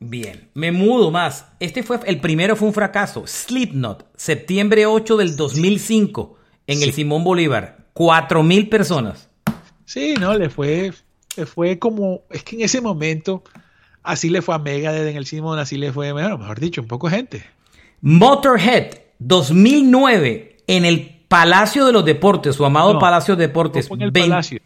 [0.00, 1.46] Bien, me mudo más.
[1.60, 3.24] Este fue, el primero fue un fracaso.
[3.26, 6.36] Slipknot, septiembre 8 del 2005,
[6.66, 9.28] en el Simón Bolívar, 4 mil personas.
[9.84, 10.92] Sí, no, le fue,
[11.36, 13.44] le fue como, es que en ese momento
[14.02, 16.88] Así le fue a Megadeth en el Simon, así le fue, bueno, mejor dicho, un
[16.88, 17.44] poco gente.
[18.00, 23.88] Motorhead 2009 en el Palacio de los Deportes, su amado Palacio de Deportes.
[23.88, 24.58] fue en el Palacio.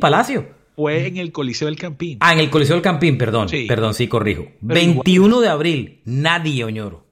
[0.00, 0.55] Palacio.
[0.76, 2.18] Fue en el Coliseo del Campín.
[2.20, 3.48] Ah, en el Coliseo del Campín, perdón.
[3.66, 4.46] Perdón, sí, corrijo.
[4.60, 7.06] 21 de abril, nadie, Oñoro.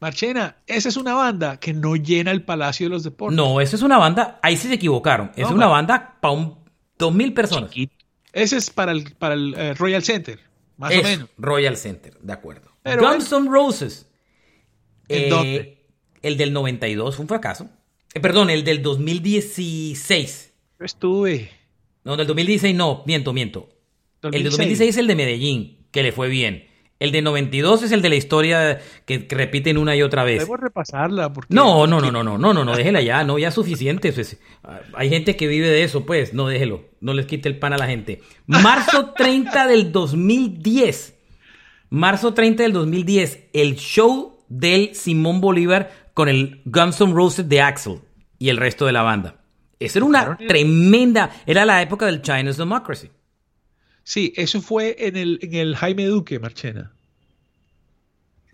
[0.00, 3.36] Marchena, esa es una banda que no llena el Palacio de los Deportes.
[3.36, 5.30] No, esa es una banda, ahí sí se equivocaron.
[5.36, 6.58] Es una banda para un
[6.98, 7.70] dos mil personas.
[8.32, 10.40] Ese es para el, para el eh, Royal Center.
[10.76, 11.28] Más o menos.
[11.36, 12.72] Royal Center, de acuerdo.
[12.84, 14.08] Guns N' Roses.
[15.08, 15.84] Eh,
[16.22, 17.68] el del 92 fue un fracaso.
[18.14, 20.52] Eh, perdón, el del 2016.
[20.78, 21.50] Yo estuve.
[22.04, 23.68] No, del 2016 no, miento, miento.
[24.22, 26.68] El del 2016 es el de Medellín, que le fue bien.
[27.02, 30.38] El de 92 es el de la historia que, repiten una y otra vez.
[30.38, 31.32] Debo repasarla.
[31.32, 31.52] Porque...
[31.52, 34.12] No, no, no, no, no, no, no, no, déjela ya, no, ya es suficiente.
[34.12, 34.40] Pues,
[34.94, 37.76] hay gente que vive de eso, pues, no déjelo, no les quite el pan a
[37.76, 38.20] la gente.
[38.46, 41.18] Marzo 30 del 2010.
[41.90, 47.60] Marzo 30 del 2010, el show del Simón Bolívar con el Guns N' Roses de
[47.62, 47.98] Axel
[48.38, 49.41] y el resto de la banda.
[49.84, 53.10] Esa era una tremenda, era la época del Chinese Democracy.
[54.04, 56.92] Sí, eso fue en el, en el Jaime Duque, Marchena.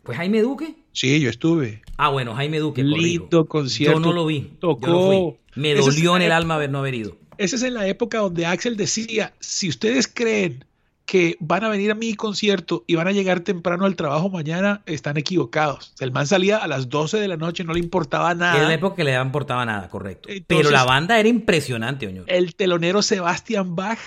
[0.04, 0.74] ¿Fue Jaime Duque?
[0.92, 1.82] Sí, yo estuve.
[1.96, 2.82] Ah, bueno, Jaime Duque.
[2.82, 3.98] Lindo concierto.
[3.98, 4.52] Yo no lo vi.
[4.58, 5.38] Tocó.
[5.54, 7.16] Me dolió en el alma ver no haber ido.
[7.36, 10.64] Esa es en la época donde Axel decía, si ustedes creen
[11.08, 14.82] que van a venir a mi concierto y van a llegar temprano al trabajo mañana,
[14.84, 15.94] están equivocados.
[16.00, 18.58] El man salía a las 12 de la noche, no le importaba nada.
[18.58, 20.28] Era la época que le importaba nada, correcto.
[20.46, 22.26] Pero la banda era impresionante, Oñor.
[22.28, 23.98] El telonero Sebastian Bach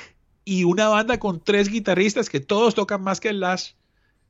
[0.45, 3.71] y una banda con tres guitarristas que todos tocan más que el Lash.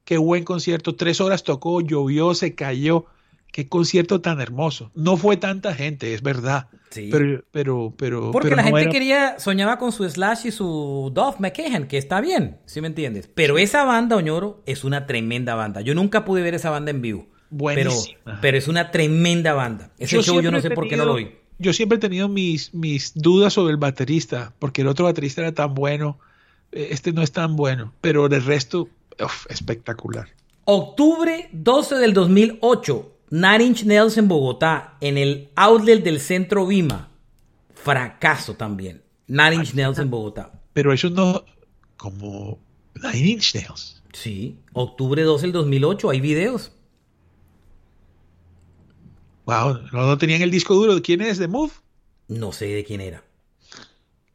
[0.06, 0.96] Qué buen concierto.
[0.96, 3.06] Tres horas tocó, llovió, se cayó.
[3.52, 4.92] Qué concierto tan hermoso.
[4.96, 6.68] No fue tanta gente, es verdad.
[6.90, 7.10] Sí.
[7.12, 8.32] Pero, pero, pero.
[8.32, 12.58] Porque la gente quería, soñaba con su Slash y su Dove McKagan, que está bien,
[12.66, 13.30] si me entiendes.
[13.34, 15.82] Pero esa banda, Oñoro, es una tremenda banda.
[15.82, 17.28] Yo nunca pude ver esa banda en vivo.
[17.76, 17.92] Pero,
[18.42, 19.92] pero es una tremenda banda.
[20.00, 22.74] Ese show yo no sé por qué no lo vi yo siempre he tenido mis,
[22.74, 26.18] mis dudas sobre el baterista, porque el otro baterista era tan bueno,
[26.72, 28.90] eh, este no es tan bueno, pero el resto,
[29.48, 30.30] espectacular.
[30.66, 37.10] Octubre 12 del 2008, Nine Inch Nails en Bogotá, en el outlet del Centro Vima.
[37.74, 39.04] Fracaso también.
[39.28, 40.52] Nine Inch Nails en Bogotá.
[40.74, 41.46] Pero eso no,
[41.96, 42.60] como
[42.96, 44.04] Nine Inch Nails.
[44.12, 46.74] Sí, octubre 12 del 2008, hay videos.
[49.46, 50.94] Wow, ¿no, tenían el disco duro?
[50.94, 51.38] ¿De quién es?
[51.38, 51.72] ¿De Move?
[52.28, 53.24] No sé de quién era.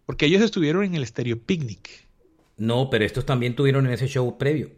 [0.07, 2.07] Porque ellos estuvieron en el Stereo Picnic.
[2.57, 4.71] No, pero estos también tuvieron en ese show previo.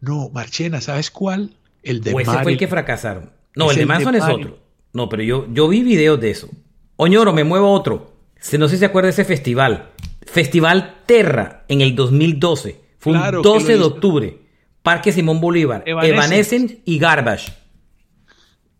[0.00, 1.56] No, Marchena, ¿sabes cuál?
[1.82, 3.30] El de o ese fue el que fracasaron.
[3.54, 4.58] No, el de Manson es otro.
[4.92, 6.48] No, pero yo, yo vi videos de eso.
[6.96, 8.12] Oñoro, me muevo a otro.
[8.58, 9.90] No sé si se acuerda de ese festival.
[10.22, 12.80] Festival Terra en el 2012.
[12.98, 14.38] Fue un 12 de octubre.
[14.82, 17.52] Parque Simón Bolívar, Evanescence, y Garbage.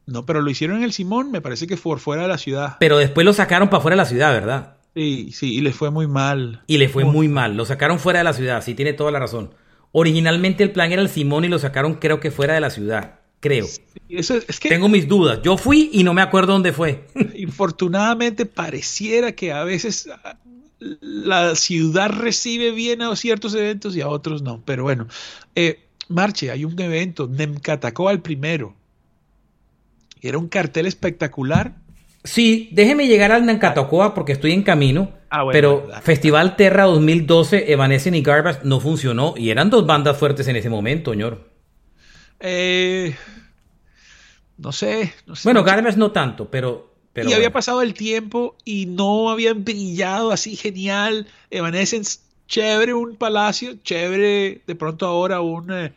[0.07, 2.77] No, pero lo hicieron en el Simón, me parece que por fuera de la ciudad.
[2.81, 4.77] Pero después lo sacaron para fuera de la ciudad, ¿verdad?
[4.95, 6.63] Sí, sí, y le fue muy mal.
[6.67, 7.57] Y le fue muy mal.
[7.57, 9.51] Lo sacaron fuera de la ciudad, sí, tiene toda la razón.
[9.93, 13.21] Originalmente el plan era el Simón y lo sacaron creo que fuera de la ciudad.
[13.41, 13.67] Creo.
[14.09, 15.41] Eso es que Tengo mis dudas.
[15.43, 17.07] Yo fui y no me acuerdo dónde fue.
[17.37, 20.37] infortunadamente pareciera que a veces ah,
[20.81, 24.63] la ciudad recibe bien a ciertos eventos y a otros no.
[24.65, 25.07] Pero bueno,
[25.55, 28.75] eh, Marche, hay un evento, Nemcatacoa el primero.
[30.21, 31.77] Era un cartel espectacular.
[32.25, 35.13] Sí, déjeme llegar al Nemcatacoa porque estoy en camino.
[35.31, 35.89] Ah, bueno, pero.
[36.03, 40.71] Festival Terra 2012, Evanescence y Garbage no funcionó y eran dos bandas fuertes en ese
[40.71, 41.51] momento, señor.
[42.41, 43.17] Eh,
[44.57, 45.43] no sé, no sé.
[45.45, 45.65] Bueno.
[45.65, 46.95] Garbage no tanto, pero...
[47.13, 51.27] pero y había pasado el tiempo y no habían brillado así genial.
[51.51, 55.93] Evanescence, chévere un palacio, chévere de pronto ahora un, eh,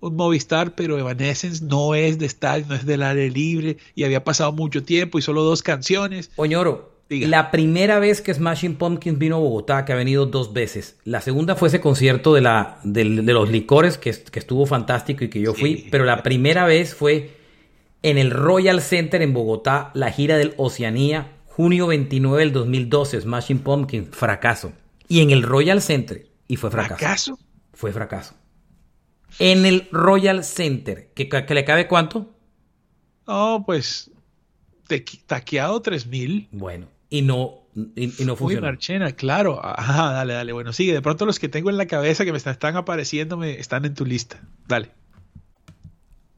[0.00, 4.22] un Movistar, pero Evanescence no es de estadio, no es del aire libre y había
[4.22, 6.30] pasado mucho tiempo y solo dos canciones.
[6.36, 7.28] Oñoro, Diga.
[7.28, 10.98] la primera vez que Smashing Pumpkins vino a Bogotá, que ha venido dos veces.
[11.04, 15.30] La segunda fue ese concierto de, la, de los licores, que, que estuvo fantástico y
[15.30, 15.76] que yo fui.
[15.76, 15.88] Sí.
[15.90, 17.36] Pero la primera vez fue
[18.02, 23.60] en el Royal Center en Bogotá, la gira del Oceanía, junio 29 del 2012, Smashing
[23.60, 24.72] Pumpkins, fracaso.
[25.08, 26.94] Y en el Royal Center, y fue fracaso.
[26.94, 27.38] ¿Acaso?
[27.72, 28.34] Fue fracaso.
[29.38, 32.32] En el Royal Center, ¿que, que le cabe cuánto?
[33.26, 34.10] No, pues
[35.26, 36.48] taqueado 3000.
[36.52, 38.66] Bueno, y no, y, y no Uy, funcionó.
[38.66, 39.60] Marchena, claro.
[39.62, 40.52] Ajá, dale, dale.
[40.52, 40.92] Bueno, sigue.
[40.92, 43.94] De pronto los que tengo en la cabeza que me están, apareciendo me están en
[43.94, 44.42] tu lista.
[44.66, 44.90] Dale.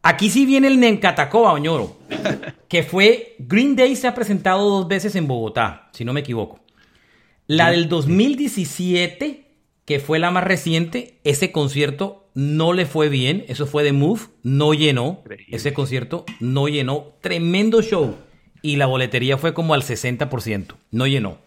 [0.02, 1.96] Aquí sí viene el Nencatacoa, Oñoro.
[2.68, 3.36] que fue.
[3.38, 6.60] Green Day se ha presentado dos veces en Bogotá, si no me equivoco.
[7.46, 9.46] La del 2017,
[9.84, 13.44] que fue la más reciente, ese concierto no le fue bien.
[13.48, 15.20] Eso fue de Move, no llenó.
[15.22, 15.56] Increíble.
[15.56, 17.14] Ese concierto no llenó.
[17.20, 18.16] Tremendo show.
[18.62, 20.74] Y la boletería fue como al 60%.
[20.90, 21.38] No llenó.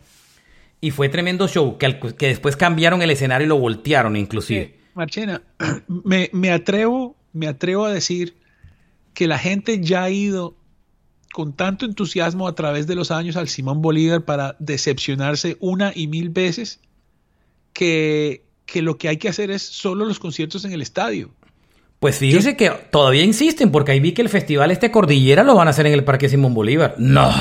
[0.79, 4.79] Y fue tremendo show, que, al- que después cambiaron el escenario y lo voltearon inclusive.
[4.93, 5.41] Marchena,
[5.87, 8.35] me, me atrevo, me atrevo a decir
[9.13, 10.55] que la gente ya ha ido
[11.33, 16.07] con tanto entusiasmo a través de los años al Simón Bolívar para decepcionarse una y
[16.07, 16.79] mil veces
[17.73, 21.31] que, que lo que hay que hacer es solo los conciertos en el estadio.
[22.01, 25.67] Pues fíjese que todavía insisten, porque ahí vi que el festival este Cordillera lo van
[25.67, 26.95] a hacer en el Parque Simón Bolívar.
[26.97, 27.31] No,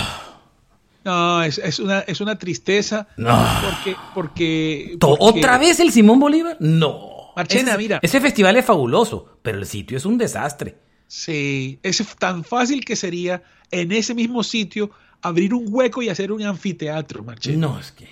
[1.02, 3.42] No, es, es una, es una tristeza no.
[3.64, 6.58] porque, porque, ¿Otra vez el Simón Bolívar?
[6.61, 7.32] No.
[7.34, 8.00] Marchena, ese, mira.
[8.02, 10.76] Ese festival es fabuloso, pero el sitio es un desastre.
[11.06, 14.90] Sí, es tan fácil que sería en ese mismo sitio
[15.22, 17.56] abrir un hueco y hacer un anfiteatro, Marchena.
[17.56, 18.11] No, es que.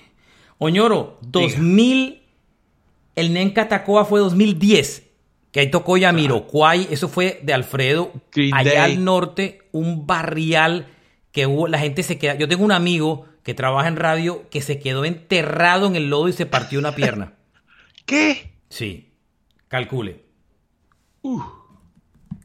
[0.57, 2.23] Oñoro, 2000.
[3.17, 5.08] El Nencatacoa fue 2010.
[5.59, 6.87] Que ahí tocó Yamiroquai.
[6.89, 8.13] Eso fue de Alfredo.
[8.31, 8.93] Green allá Day.
[8.93, 10.87] al norte, un barrial
[11.33, 11.67] que hubo.
[11.67, 12.37] La gente se queda.
[12.37, 16.29] Yo tengo un amigo que trabaja en radio que se quedó enterrado en el lodo
[16.29, 17.33] y se partió una pierna.
[18.07, 18.53] ¿Qué?
[18.69, 19.11] Sí.
[19.67, 20.27] Calcule.
[21.23, 21.43] Uf.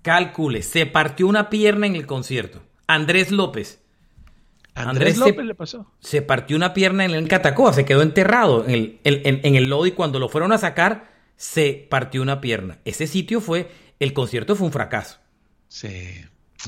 [0.02, 0.64] Calcule.
[0.64, 2.64] Se partió una pierna en el concierto.
[2.88, 3.80] Andrés López.
[4.74, 5.92] Andrés, Andrés López se- le pasó.
[6.00, 9.86] se partió una pierna en el Catacoa, se quedó enterrado en el, en el lodo
[9.86, 12.80] y cuando lo fueron a sacar, se partió una pierna.
[12.86, 13.70] Ese sitio fue,
[14.00, 15.20] el concierto fue un fracaso.
[15.68, 15.90] Sí.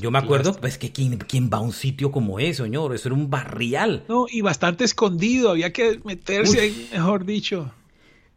[0.00, 2.94] Yo me acuerdo, pues que ¿quién, quién va a un sitio como ese, señor?
[2.94, 4.04] Eso era un barrial.
[4.08, 7.72] No, y bastante escondido, había que meterse ahí, mejor dicho.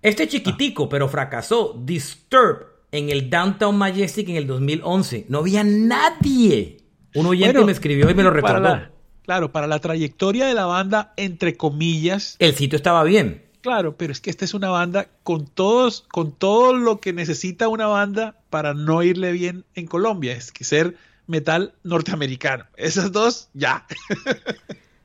[0.01, 1.77] Este chiquitico, pero fracasó.
[1.83, 5.25] Disturb en el Downtown Majestic en el 2011.
[5.27, 6.77] No había nadie.
[7.15, 8.61] Un oyente Bueno, me escribió y me lo para recordó.
[8.75, 8.91] la-
[9.23, 13.43] claro, para la trayectoria de la banda, entre comillas, El sitio estaba bien.
[13.61, 17.67] Claro, pero es que esta es una banda con todos, con todo lo que necesita
[17.67, 20.95] una banda para no irle bien en Colombia, es que ser
[21.27, 22.65] metal norteamericano.
[22.75, 23.85] Esas dos, ya.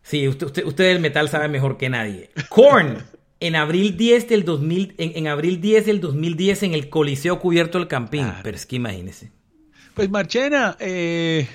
[0.06, 2.28] Sí, usted, usted, usted del metal sabe mejor que nadie.
[2.50, 3.02] Korn,
[3.40, 7.78] en abril 10 del 2000, en, en abril 10 del 2010 en el Coliseo Cubierto
[7.78, 8.24] del Campín.
[8.24, 8.40] Claro.
[8.42, 9.32] Pero es que imagínese.
[9.94, 11.48] Pues Marchena, eh,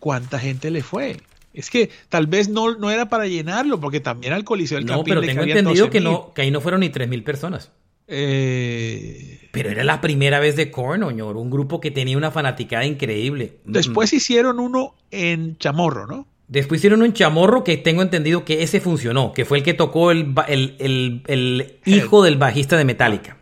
[0.00, 1.16] ¿cuánta gente le fue?
[1.56, 4.94] Es que tal vez no, no era para llenarlo, porque también al Coliseo del No,
[4.96, 6.04] Campín pero le tengo entendido que 12.000.
[6.04, 7.72] no, que ahí no fueron ni 3.000 personas.
[8.08, 12.84] Eh, Pero era la primera vez de Korn, oñor, un grupo que tenía una fanaticada
[12.84, 13.56] increíble.
[13.64, 14.16] después Mm.
[14.16, 16.26] hicieron uno en Chamorro, ¿no?
[16.48, 20.12] Después hicieron un chamorro que tengo entendido que ese funcionó, que fue el que tocó
[20.12, 23.36] el, el, el- el hijo del bajista de Metallica.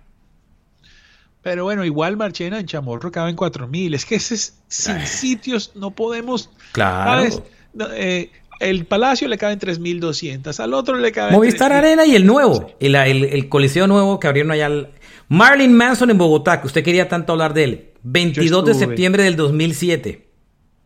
[1.42, 3.92] Pero bueno, igual Marchena en Chamorro caben 4000.
[3.92, 6.48] Es que ese es, sin sitios no podemos.
[6.72, 7.10] Claro.
[7.20, 7.42] ¿sabes?
[7.74, 11.32] No, eh, el Palacio le caben 3200, al otro le caben.
[11.34, 11.84] Movistar 3000.
[11.84, 14.66] Arena y el nuevo, el, el- el coliseo nuevo que abrieron allá.
[14.66, 14.90] al-
[15.28, 17.84] Marlin Manson en Bogotá, que usted quería tanto hablar de él.
[18.02, 20.28] 22 de septiembre del 2007.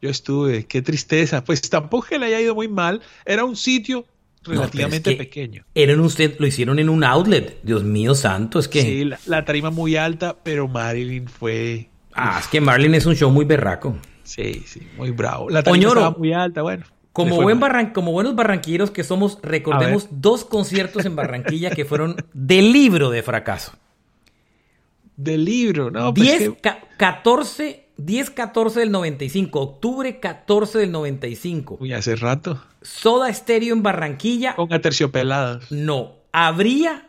[0.01, 1.43] Yo estuve, qué tristeza.
[1.45, 3.03] Pues tampoco que le haya ido muy mal.
[3.27, 4.07] Era un sitio
[4.45, 5.65] relativamente pequeño.
[5.75, 6.09] Era un,
[6.39, 7.59] lo hicieron en un outlet.
[7.65, 8.83] Dios mío santo, es que.
[8.83, 11.89] Sí, la, tarima muy alta, pero Marilyn fue.
[12.15, 13.97] Ah, es que Marilyn es un show muy berraco.
[14.29, 15.49] Sí, sí, muy bravo.
[15.49, 16.85] La estaba muy alta, bueno.
[17.15, 17.59] Como, buen
[17.95, 23.23] como buenos barranquilleros que somos, recordemos dos conciertos en Barranquilla que fueron de libro de
[23.23, 23.73] fracaso.
[25.17, 26.13] De libro, ¿no?
[26.13, 26.53] 10,
[26.97, 31.79] 14, 10, 14 del 95, octubre 14 del 95.
[31.81, 32.63] Uy, hace rato.
[32.83, 34.55] Soda Estéreo en Barranquilla.
[34.55, 35.73] Con aterciopeladas.
[35.73, 37.09] No, habría...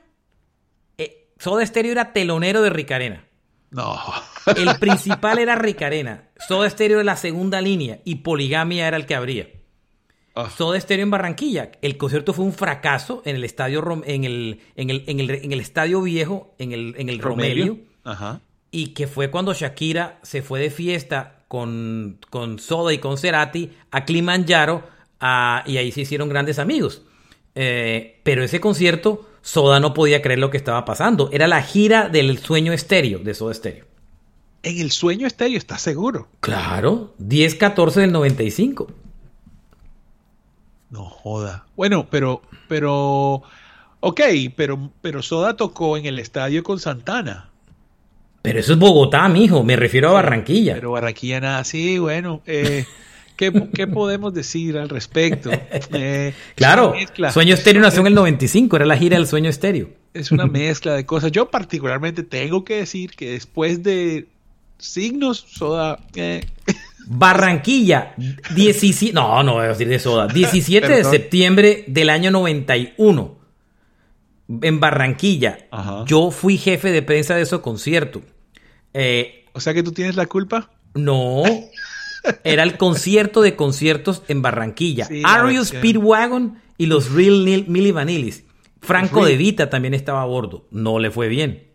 [0.97, 3.28] Eh, Soda Estéreo era telonero de Ricarena.
[3.72, 3.99] No.
[4.55, 6.30] El principal era Ricarena.
[6.47, 9.47] Soda Estéreo era la segunda línea y Poligamia era el que abría.
[10.36, 10.49] Ah.
[10.55, 11.72] Soda Stereo en Barranquilla.
[11.82, 16.01] El concierto fue un fracaso en el estadio en el, en el, en el, estadio
[16.01, 17.80] viejo, en el, en el Romelio.
[18.72, 23.72] Y que fue cuando Shakira se fue de fiesta con, con Soda y con Cerati
[23.91, 24.84] a Kilimanjaro
[25.65, 27.01] y ahí se hicieron grandes amigos.
[27.55, 31.29] Eh, pero ese concierto, Soda no podía creer lo que estaba pasando.
[31.31, 33.85] Era la gira del sueño estéreo de Soda Stereo.
[34.61, 36.27] En el sueño estéreo, ¿estás seguro?
[36.41, 38.87] Claro, 10-14 del 95.
[40.89, 41.65] No joda.
[41.75, 43.43] Bueno, pero, pero,
[43.99, 44.21] ok,
[44.55, 47.49] pero, pero Soda tocó en el estadio con Santana.
[48.41, 49.63] Pero eso es Bogotá, mijo.
[49.63, 50.75] Me refiero a Barranquilla.
[50.75, 51.63] Pero Barranquilla nada.
[51.63, 52.41] Sí, bueno.
[52.45, 52.85] Eh,
[53.39, 55.49] ¿qué, podemos decir al respecto?
[55.91, 56.93] Eh, claro.
[57.31, 58.75] Sueño Estéreo nació en el 95.
[58.75, 59.89] Era la gira del Sueño Estéreo.
[60.13, 61.31] Es una mezcla de cosas.
[61.31, 64.27] Yo particularmente tengo que decir que después de
[64.77, 65.99] signos, Soda...
[66.15, 66.45] Eh,
[67.11, 68.13] Barranquilla,
[68.55, 73.35] 17, no, no voy a decir de soda, 17 de septiembre del año 91,
[74.61, 75.57] en Barranquilla.
[76.05, 78.21] Yo fui jefe de prensa de ese concierto.
[78.93, 80.69] Eh, o sea que tú tienes la culpa.
[80.93, 81.43] No,
[82.43, 85.07] era el concierto de conciertos en Barranquilla.
[85.24, 88.43] Ario Speedwagon y los Real Milli Vanillis.
[88.82, 90.65] Franco De Vita también estaba a bordo.
[90.72, 91.67] No le fue bien.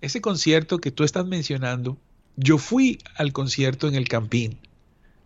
[0.00, 1.98] Ese concierto que tú estás mencionando
[2.38, 4.58] yo fui al concierto en el Campín.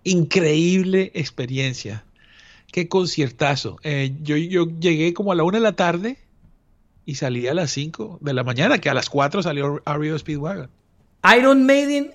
[0.03, 2.05] Increíble experiencia.
[2.73, 3.79] Qué conciertazo.
[3.83, 6.17] Eh, yo, yo, llegué como a la una de la tarde
[7.05, 10.71] y salí a las 5 de la mañana, que a las 4 salió Ario Speedwagon.
[11.37, 12.15] Iron Maiden,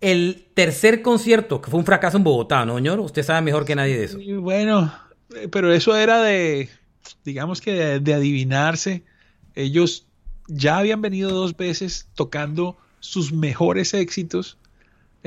[0.00, 3.00] el tercer concierto, que fue un fracaso en Bogotá, ¿no, señor?
[3.00, 4.18] Usted sabe mejor que nadie de eso.
[4.40, 4.92] bueno,
[5.34, 6.68] eh, pero eso era de,
[7.24, 9.04] digamos que de adivinarse.
[9.54, 10.06] Ellos
[10.48, 14.58] ya habían venido dos veces tocando sus mejores éxitos.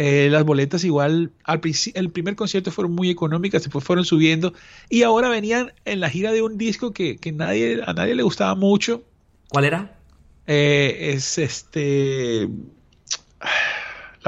[0.02, 1.60] Eh, las boletas igual, al
[1.94, 4.54] el primer concierto fueron muy económicas, después fueron subiendo
[4.88, 8.56] y ahora venían en la gira de un disco que, nadie, a nadie le gustaba
[8.56, 9.04] mucho.
[9.50, 9.98] ¿Cuál era?
[10.48, 12.48] Eh, es este...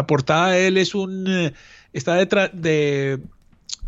[0.01, 1.27] La portada de él es un...
[1.27, 1.53] Eh,
[1.93, 3.19] está detrás de,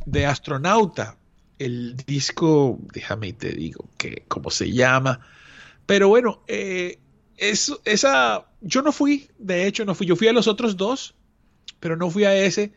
[0.05, 1.17] de astronauta.
[1.57, 5.21] El disco, déjame te digo que cómo se llama.
[5.87, 6.99] Pero bueno, eh,
[7.37, 11.15] es, esa, yo no fui, de hecho no fui, yo fui a los otros dos,
[11.79, 12.73] pero no fui a ese.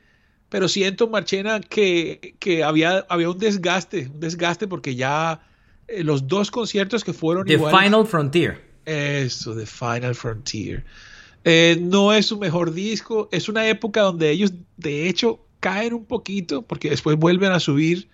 [0.49, 5.43] Pero siento, Marchena, que, que había, había un desgaste, un desgaste porque ya
[5.89, 7.47] eh, los dos conciertos que fueron...
[7.47, 8.65] The Final Frontier.
[8.87, 10.85] Eso, The Final Frontier.
[11.49, 16.05] Eh, no es su mejor disco, es una época donde ellos de hecho caen un
[16.05, 18.09] poquito porque después vuelven a subir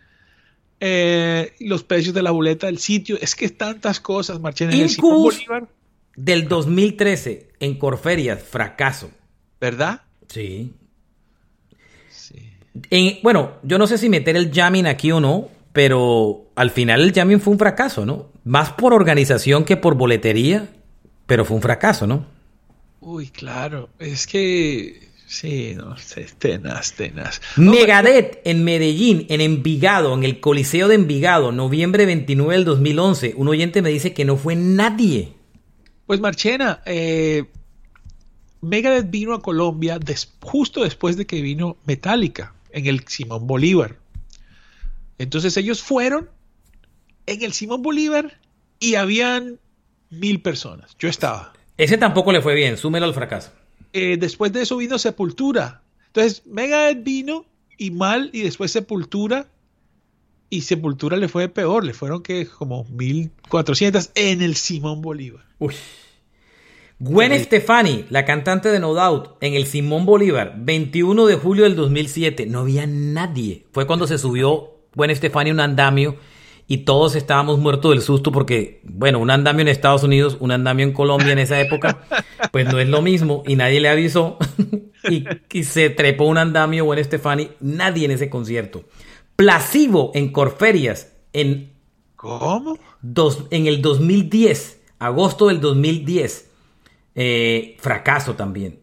[0.80, 3.16] eh, los precios de la boleta del sitio.
[3.22, 4.74] Es que tantas cosas, Marchena.
[4.74, 5.66] En el Bolívar,
[6.14, 9.10] del 2013 en Corferias, fracaso.
[9.58, 10.02] ¿Verdad?
[10.28, 10.74] Sí.
[12.10, 13.18] sí.
[13.22, 17.14] bueno, yo no sé si meter el jamming aquí o no, pero al final el
[17.14, 18.26] jamming fue un fracaso, ¿no?
[18.44, 20.68] Más por organización que por boletería,
[21.24, 22.26] pero fue un fracaso, ¿no?
[23.02, 23.90] Uy, claro.
[23.98, 27.40] Es que Sí, no sé, tenaz, tenaz.
[27.56, 33.32] Megadeth en Medellín, en Envigado, en el Coliseo de Envigado, noviembre 29 del 2011.
[33.38, 35.32] Un oyente me dice que no fue nadie.
[36.06, 37.46] Pues Marchena, eh,
[38.60, 39.98] Megadeth vino a Colombia
[40.42, 43.96] justo después de que vino Metallica en el Simón Bolívar.
[45.16, 46.28] Entonces ellos fueron
[47.24, 48.38] en el Simón Bolívar
[48.78, 49.58] y habían
[50.10, 50.94] mil personas.
[50.98, 51.54] Yo estaba.
[51.76, 53.50] Ese tampoco le fue bien, súmelo al fracaso.
[53.92, 55.82] Eh, después de eso vino Sepultura.
[56.06, 57.46] Entonces Megadeth vino
[57.78, 59.46] y mal y después Sepultura
[60.50, 65.44] y Sepultura le fue peor, le fueron que como 1400 en el Simón Bolívar.
[65.58, 65.74] Uy.
[66.98, 71.74] Gwen Stefani, la cantante de No Doubt, en el Simón Bolívar, 21 de julio del
[71.74, 72.46] 2007.
[72.46, 73.66] No había nadie.
[73.72, 76.16] Fue cuando se subió Gwen Stefani un andamio
[76.66, 80.86] y todos estábamos muertos del susto porque, bueno, un andamio en Estados Unidos, un andamio
[80.86, 82.02] en Colombia en esa época,
[82.50, 84.38] pues no es lo mismo y nadie le avisó.
[85.10, 87.50] y, y se trepó un andamio Gwen Stefani.
[87.60, 88.84] Nadie en ese concierto.
[89.36, 91.72] Placebo en Corferias en,
[92.16, 92.78] ¿Cómo?
[93.00, 96.50] dos, en el 2010, agosto del 2010.
[97.14, 98.78] Eh, fracaso también.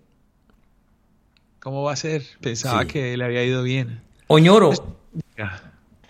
[1.59, 2.23] ¿Cómo va a ser?
[2.41, 2.87] Pensaba Sí.
[2.89, 4.01] que le había ido bien.
[4.27, 4.71] Oñoro.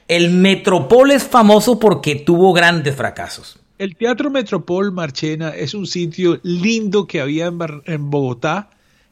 [0.10, 3.60] El Metropol es famoso porque tuvo grandes fracasos.
[3.78, 8.72] El Teatro Metropol Marchena es un sitio lindo que había en, Bar- en Bogotá,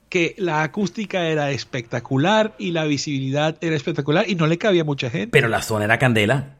[0.10, 5.10] que la acústica era espectacular y la visibilidad era espectacular y no le cabía mucha
[5.10, 5.30] gente.
[5.32, 6.56] Pero la zona era candela.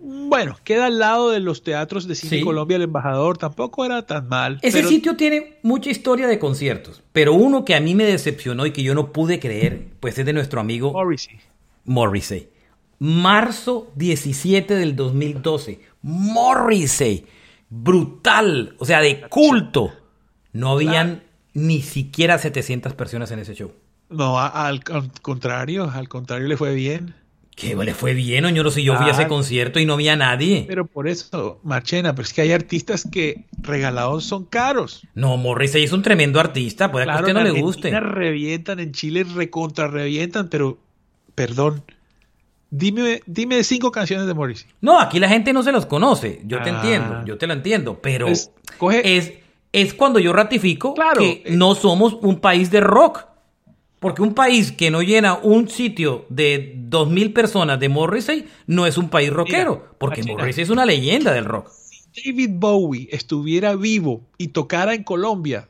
[0.00, 2.42] Bueno, queda al lado de los teatros de Cine Sí.
[2.42, 4.58] Colombia, el embajador, tampoco era tan mal.
[4.62, 8.66] Ese pero- sitio tiene mucha historia de conciertos, pero uno que a mí me decepcionó
[8.66, 11.38] y que yo no pude creer, pues es de nuestro amigo Morrissey.
[11.84, 12.48] Morrissey.
[13.02, 15.80] Marzo 17 del 2012.
[16.02, 17.26] Morrissey.
[17.68, 18.76] Brutal.
[18.78, 19.92] O sea, de culto.
[20.52, 23.72] No habían ni siquiera 700 personas en ese show.
[24.08, 27.16] No, al, al contrario, al contrario le fue bien.
[27.56, 30.64] Que le fue bien, Oñoro, si yo fui a ese concierto y no había nadie.
[30.68, 35.02] Pero por eso, Marchena, pero es que hay artistas que regalados son caros.
[35.14, 37.98] No, Morrissey es un tremendo artista, puede que a Claro, usted no le guste.
[37.98, 40.78] Revientan, en Chile recontra revientan, pero
[41.34, 41.82] perdón.
[42.74, 44.66] Dime, dime cinco canciones de Morrissey.
[44.80, 46.40] No, aquí la gente no se los conoce.
[46.46, 46.76] Yo te Ah.
[46.76, 48.00] entiendo, yo te lo entiendo.
[48.00, 48.28] Pero
[48.78, 49.34] coge- es,
[49.72, 51.50] es cuando yo ratifico Claro, que eh.
[51.50, 53.26] no somos un país de rock.
[54.00, 58.86] Porque un país que no llena un sitio de dos mil personas de Morrissey no
[58.86, 59.76] es un país rockero.
[59.76, 60.38] Mira, porque Machina.
[60.38, 61.70] Morrissey es una leyenda del rock.
[62.24, 65.68] David Bowie estuviera vivo y tocara en Colombia,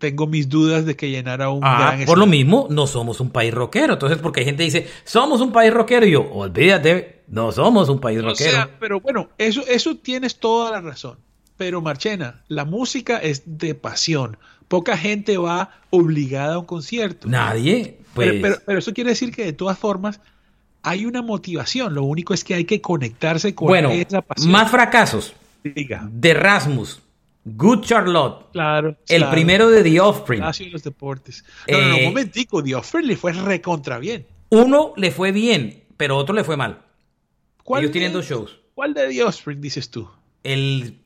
[0.00, 3.30] tengo mis dudas de que llenara un Ah, gran por lo mismo, no somos un
[3.30, 3.92] país rockero.
[3.92, 6.04] Entonces, porque hay gente que dice, somos un país rockero.
[6.06, 8.50] Y yo, olvídate, no somos un país O rockero.
[8.50, 11.18] sea, pero bueno, eso, eso tienes toda la razón.
[11.56, 14.38] Pero Marchena, la música es de pasión.
[14.66, 17.28] Poca gente va obligada a un concierto.
[17.28, 18.30] Nadie, pues.
[18.30, 20.20] Pero, pero- pero eso quiere decir que de todas formas
[20.82, 21.94] hay una motivación.
[21.94, 24.50] Lo único es que hay que conectarse con bueno, esa pasión.
[24.50, 25.34] más fracasos.
[25.62, 26.08] Diga.
[26.10, 27.02] de Rasmus,
[27.44, 28.96] Good Charlotte, Claro.
[29.08, 29.32] el claro.
[29.32, 30.42] primero de The Offspring.
[30.42, 31.44] De los deportes.
[31.68, 32.62] No, no, no, Eh, un momentico.
[32.62, 34.26] The Offspring le fue recontra bien.
[34.50, 36.82] Uno le fue bien, pero otro le fue mal.
[37.64, 38.58] ¿Cuál Ellos tienen de- dos shows.
[38.74, 40.08] ¿Cuál de The Offspring dices tú?
[40.42, 40.98] El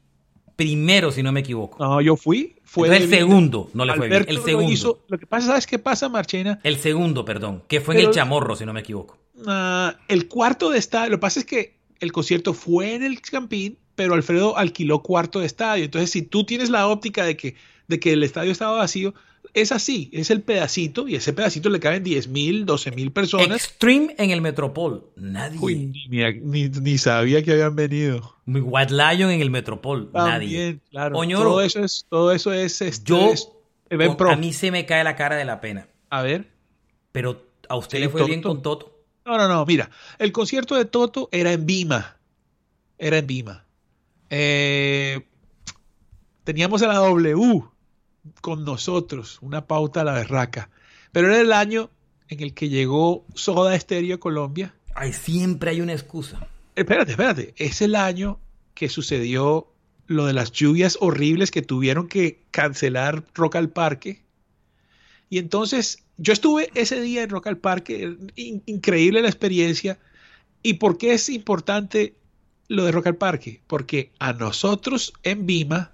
[0.56, 1.82] primero, si no me equivoco.
[1.82, 2.56] No, yo fui.
[2.64, 4.24] Fue Entonces el de- segundo no le fue bien.
[4.28, 4.72] El lo segundo.
[4.72, 6.58] hizo- Lo que pasa, ¿sabes qué pasa, Marchena?
[6.62, 9.18] El segundo, perdón, que fue en el Chamorro, si no me equivoco.
[9.46, 13.20] Ah, el cuarto de estadio, lo que pasa es que el concierto fue en el
[13.20, 15.84] Campín, pero Alfredo alquiló cuarto de estadio.
[15.84, 17.54] Entonces, si tú tienes la óptica de que,
[17.88, 19.14] de que el estadio estaba vacío,
[19.52, 23.64] es así, es el pedacito, y ese pedacito le caben 10 mil, 12 mil personas.
[23.64, 25.06] Extreme en el Metropol.
[25.16, 25.58] Nadie.
[25.60, 28.34] Uy, ni, ni- ni sabía que habían venido.
[28.46, 30.10] White Lion en el Metropol.
[30.12, 30.80] Nadie.
[30.90, 31.16] Claro.
[31.18, 33.48] Oñoro, todo eso es, todo eso es, este, yo, es
[33.90, 34.30] event pro.
[34.30, 35.86] a mí se me cae la cara de la pena.
[36.10, 36.50] A ver.
[37.12, 39.04] Pero a usted Sí, le fue bien con Toto.
[39.24, 39.88] No, no, no, mira,
[40.18, 42.16] el concierto de Toto era en Vima.
[42.98, 43.63] Era en Vima.
[44.30, 45.26] Eh,
[46.44, 47.62] teníamos a la W
[48.40, 50.70] con nosotros, una pauta a la berraca.
[51.12, 51.90] Pero era el año
[52.28, 54.74] en el que llegó Soda Stereo a Colombia.
[54.94, 56.48] Ay, siempre hay una excusa.
[56.74, 57.54] Espérate, espérate.
[57.56, 58.40] Es el año
[58.74, 59.68] que sucedió
[60.06, 64.22] lo de las lluvias horribles que tuvieron que cancelar Rock al Parque.
[65.30, 69.98] Y entonces yo estuve ese día en Rock al Parque, in- increíble la experiencia.
[70.62, 72.14] ¿Y por qué es importante
[72.68, 73.60] lo de Rock al Parque?
[73.66, 75.92] Porque a nosotros en Vima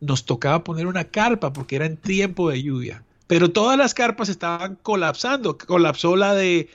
[0.00, 3.04] nos tocaba poner una carpa porque era en tiempo de lluvia.
[3.26, 5.56] Pero todas las carpas estaban colapsando.
[5.56, 6.68] Colapsó la de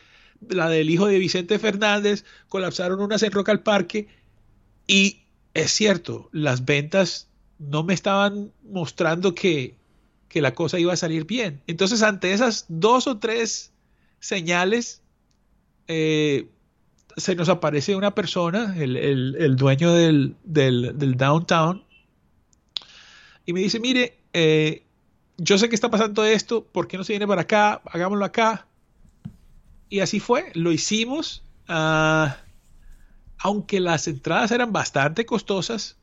[0.49, 4.07] la del hijo de Vicente Fernández, colapsaron unas en Rock al Parque
[4.85, 5.21] y
[5.53, 7.27] es cierto, las ventas
[7.59, 9.75] no me estaban mostrando que,
[10.29, 11.61] que la cosa iba a salir bien.
[11.67, 13.71] Entonces, ante esas dos o tres
[14.19, 15.01] señales,
[15.88, 16.47] eh,
[17.18, 21.84] se nos aparece una persona, el, el- dueño del, del- downtown,
[23.45, 24.84] y me dice, mire, eh,
[25.38, 27.82] yo sé que está pasando esto, ¿por qué no se viene para acá?
[27.86, 28.68] Hagámoslo acá.
[29.89, 31.43] Y así fue, lo hicimos.
[31.68, 32.38] ah,
[33.39, 35.95] aunque las entradas eran bastante costosas,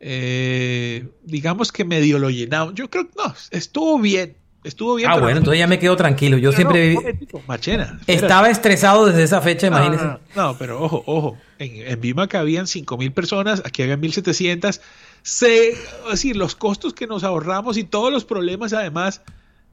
[0.00, 2.74] eh, digamos que medio lo llenamos.
[2.74, 4.36] Yo creo que no, estuvo bien.
[4.64, 5.10] Estuvo bien.
[5.10, 6.38] Ah, bueno, entonces ya me quedo tranquilo.
[6.38, 10.04] Yo siempre no, Machena, estaba estresado desde esa fecha, No, imagínese.
[10.04, 11.38] No, no, pero ojo, ojo.
[11.58, 14.80] En, en Vima cabían 5 mil personas, aquí había 1700.
[15.22, 15.78] Se, es
[16.10, 19.20] decir, los costos que nos ahorramos y todos los problemas, además,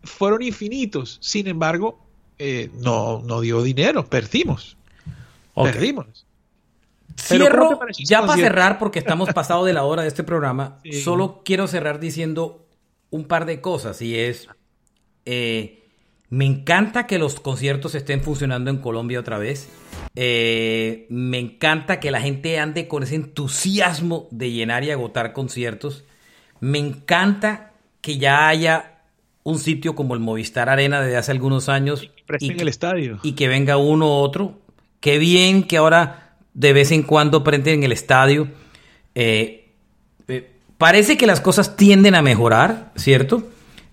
[0.04, 1.18] fueron infinitos.
[1.22, 2.00] Sin embargo,
[2.38, 4.76] eh, no, no dio dinero, perdimos.
[5.56, 6.26] Perdimos.
[7.30, 10.80] Pero ¿cómo Cierro, ya para cerrar, porque estamos pasado de la hora de este programa,
[10.84, 11.02] Sí.
[11.02, 12.66] solo quiero cerrar diciendo
[13.10, 14.48] un par de cosas y es,
[15.26, 15.84] Eh,
[16.30, 19.70] me encanta que los conciertos estén funcionando en Colombia otra vez.
[20.16, 26.06] Eh, me encanta que la gente ande con ese entusiasmo de llenar y agotar conciertos.
[26.60, 29.02] Me encanta que ya haya
[29.44, 32.10] un sitio como el Movistar Arena desde hace algunos años.
[32.40, 33.20] Y, que, el estadio.
[33.24, 34.60] Y que venga uno u otro.
[35.00, 38.48] Qué bien que ahora de vez en cuando prenden en el estadio.
[39.16, 39.70] Eh,
[40.28, 43.44] eh, parece que las cosas tienden a mejorar, ¿cierto?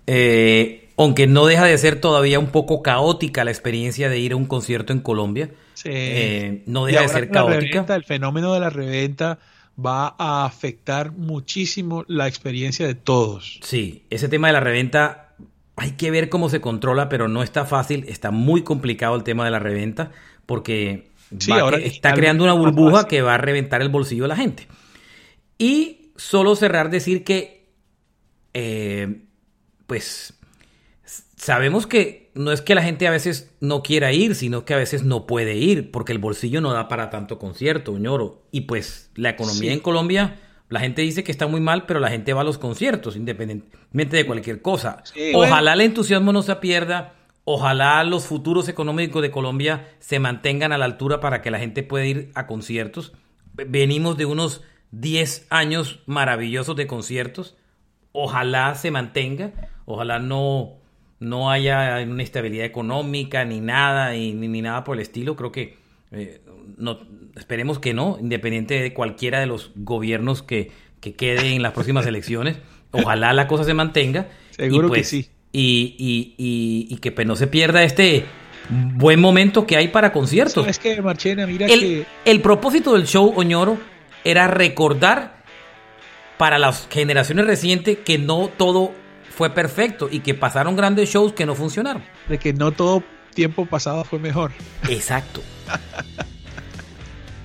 [0.06, 4.36] Eh, aunque no deja de ser todavía un poco caótica la experiencia de ir a
[4.36, 5.50] un concierto en Colombia.
[5.74, 6.62] Sí.
[6.66, 7.86] no deja de ser caótica.
[7.94, 9.38] el fenómeno de la reventa
[9.78, 13.60] va a afectar muchísimo la experiencia de todos.
[13.62, 15.36] Sí, ese tema de la reventa
[15.76, 19.44] hay que ver cómo se controla, pero no está fácil, está muy complicado el tema
[19.44, 20.10] de la reventa,
[20.46, 21.10] porque
[21.52, 24.66] ahora está creando una burbuja que va a reventar el bolsillo de la gente.
[25.58, 27.68] Y solo cerrar decir que,
[28.54, 29.22] eh,
[29.86, 30.37] pues,
[31.38, 34.76] sabemos que no es que la gente a veces no quiera ir, sino que a
[34.76, 38.42] veces no puede ir, porque el bolsillo no da para tanto concierto, ñoro.
[38.50, 42.10] Y pues la economía en Colombia la gente dice que está muy mal, pero la
[42.10, 45.02] gente va a los conciertos, independientemente de cualquier cosa.
[45.34, 47.14] ojalá el entusiasmo no se pierda,
[47.44, 51.82] ojalá los futuros económicos de Colombia se mantengan a la altura para que la gente
[51.82, 53.14] pueda ir a conciertos.
[53.54, 57.56] Venimos de unos 10 años maravillosos de conciertos.
[58.12, 59.52] Ojalá se mantenga,
[59.86, 60.77] ojalá no,
[61.20, 65.36] no haya una estabilidad económica ni nada, ni, ni nada por el estilo.
[65.36, 65.76] Creo que
[66.12, 66.40] eh,
[66.76, 67.00] no,
[67.36, 72.06] esperemos que no, independiente de cualquiera de los gobiernos que, que quede en las próximas
[72.06, 72.58] elecciones.
[72.92, 74.28] Ojalá la cosa se mantenga.
[74.50, 75.28] Seguro que pues, sí.
[75.50, 78.26] Y, y, que pues, no se pierda este
[78.68, 80.66] buen momento que hay para conciertos.
[80.66, 82.06] Es que, Marchena, mira el, que...
[82.24, 83.78] El propósito del show, Oñoro,
[84.24, 85.42] era recordar
[86.36, 88.92] para las generaciones recientes que no todo
[89.38, 92.02] fue perfecto y que pasaron grandes shows que no funcionaron.
[92.28, 94.50] De que no todo tiempo pasado fue mejor.
[94.88, 95.44] Exacto.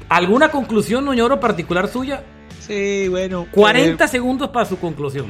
[0.10, 2.24] ¿Alguna conclusión, Noñoro, particular suya?
[2.66, 3.48] Sí, bueno.
[3.52, 5.28] 40 eh, segundos para su conclusión.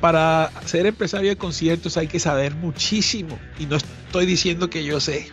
[0.00, 3.38] Para ser empresario de conciertos hay que saber muchísimo.
[3.58, 5.30] Y no estoy diciendo que yo sé.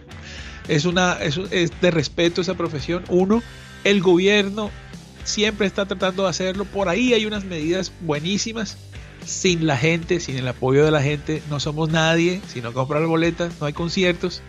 [0.67, 3.05] Es, una, es, es de respeto esa profesión.
[3.07, 3.41] Uno,
[3.85, 4.71] el gobierno
[5.23, 6.65] siempre está tratando de hacerlo.
[6.65, 8.77] Por ahí hay unas medidas buenísimas
[9.25, 12.41] sin la gente, sin el apoyo de la gente, no somos nadie.
[12.47, 14.41] Si no comprar boletas, no hay conciertos.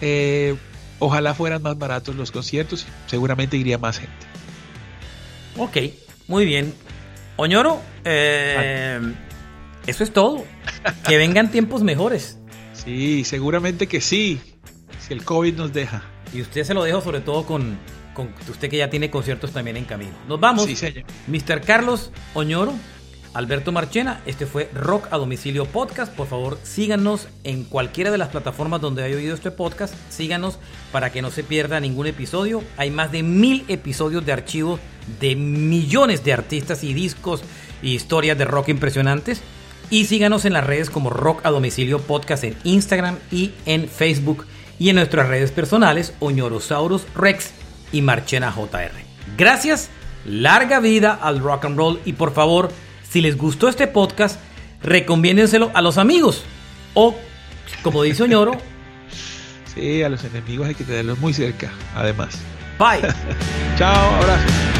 [0.00, 0.56] Eh,
[0.98, 4.14] ojalá fueran más baratos los conciertos, seguramente iría más gente.
[5.56, 5.76] Ok,
[6.28, 6.72] muy bien.
[7.36, 9.00] Oñoro, eh,
[9.86, 10.44] eso es todo.
[11.06, 12.38] que vengan tiempos mejores.
[12.72, 14.40] Sí, seguramente que sí,
[15.06, 16.02] si el COVID nos deja.
[16.32, 17.78] Y usted se lo dejo sobre todo con,
[18.14, 20.12] con usted que ya tiene conciertos también en camino.
[20.28, 20.64] Nos vamos.
[20.66, 21.04] Sí, señor.
[21.26, 21.60] Mr.
[21.62, 22.74] Carlos Oñoro,
[23.38, 26.12] Alberto Marchena, este fue Rock a Domicilio Podcast.
[26.12, 29.94] Por favor, síganos en cualquiera de las plataformas donde haya oído este podcast.
[30.10, 30.58] Síganos
[30.90, 32.64] para que no se pierda ningún episodio.
[32.76, 34.80] Hay más de mil episodios de archivo
[35.20, 37.44] de millones de artistas y discos
[37.80, 39.40] y historias de rock impresionantes.
[39.88, 44.46] Y síganos en las redes como Rock a Domicilio Podcast en Instagram y en Facebook.
[44.80, 47.52] Y en nuestras redes personales, Oñorosaurus Rex
[47.92, 48.90] y Marchena JR.
[49.36, 49.90] Gracias,
[50.24, 52.70] larga vida al rock and roll y por favor,
[53.10, 54.38] si les gustó este podcast,
[54.82, 56.44] recomiéndenselo a los amigos.
[56.94, 57.16] O,
[57.82, 58.52] como dice Oñoro,
[59.74, 62.38] sí, a los enemigos hay que tenerlos muy cerca, además.
[62.78, 63.08] Bye.
[63.78, 64.77] Chao, abrazo.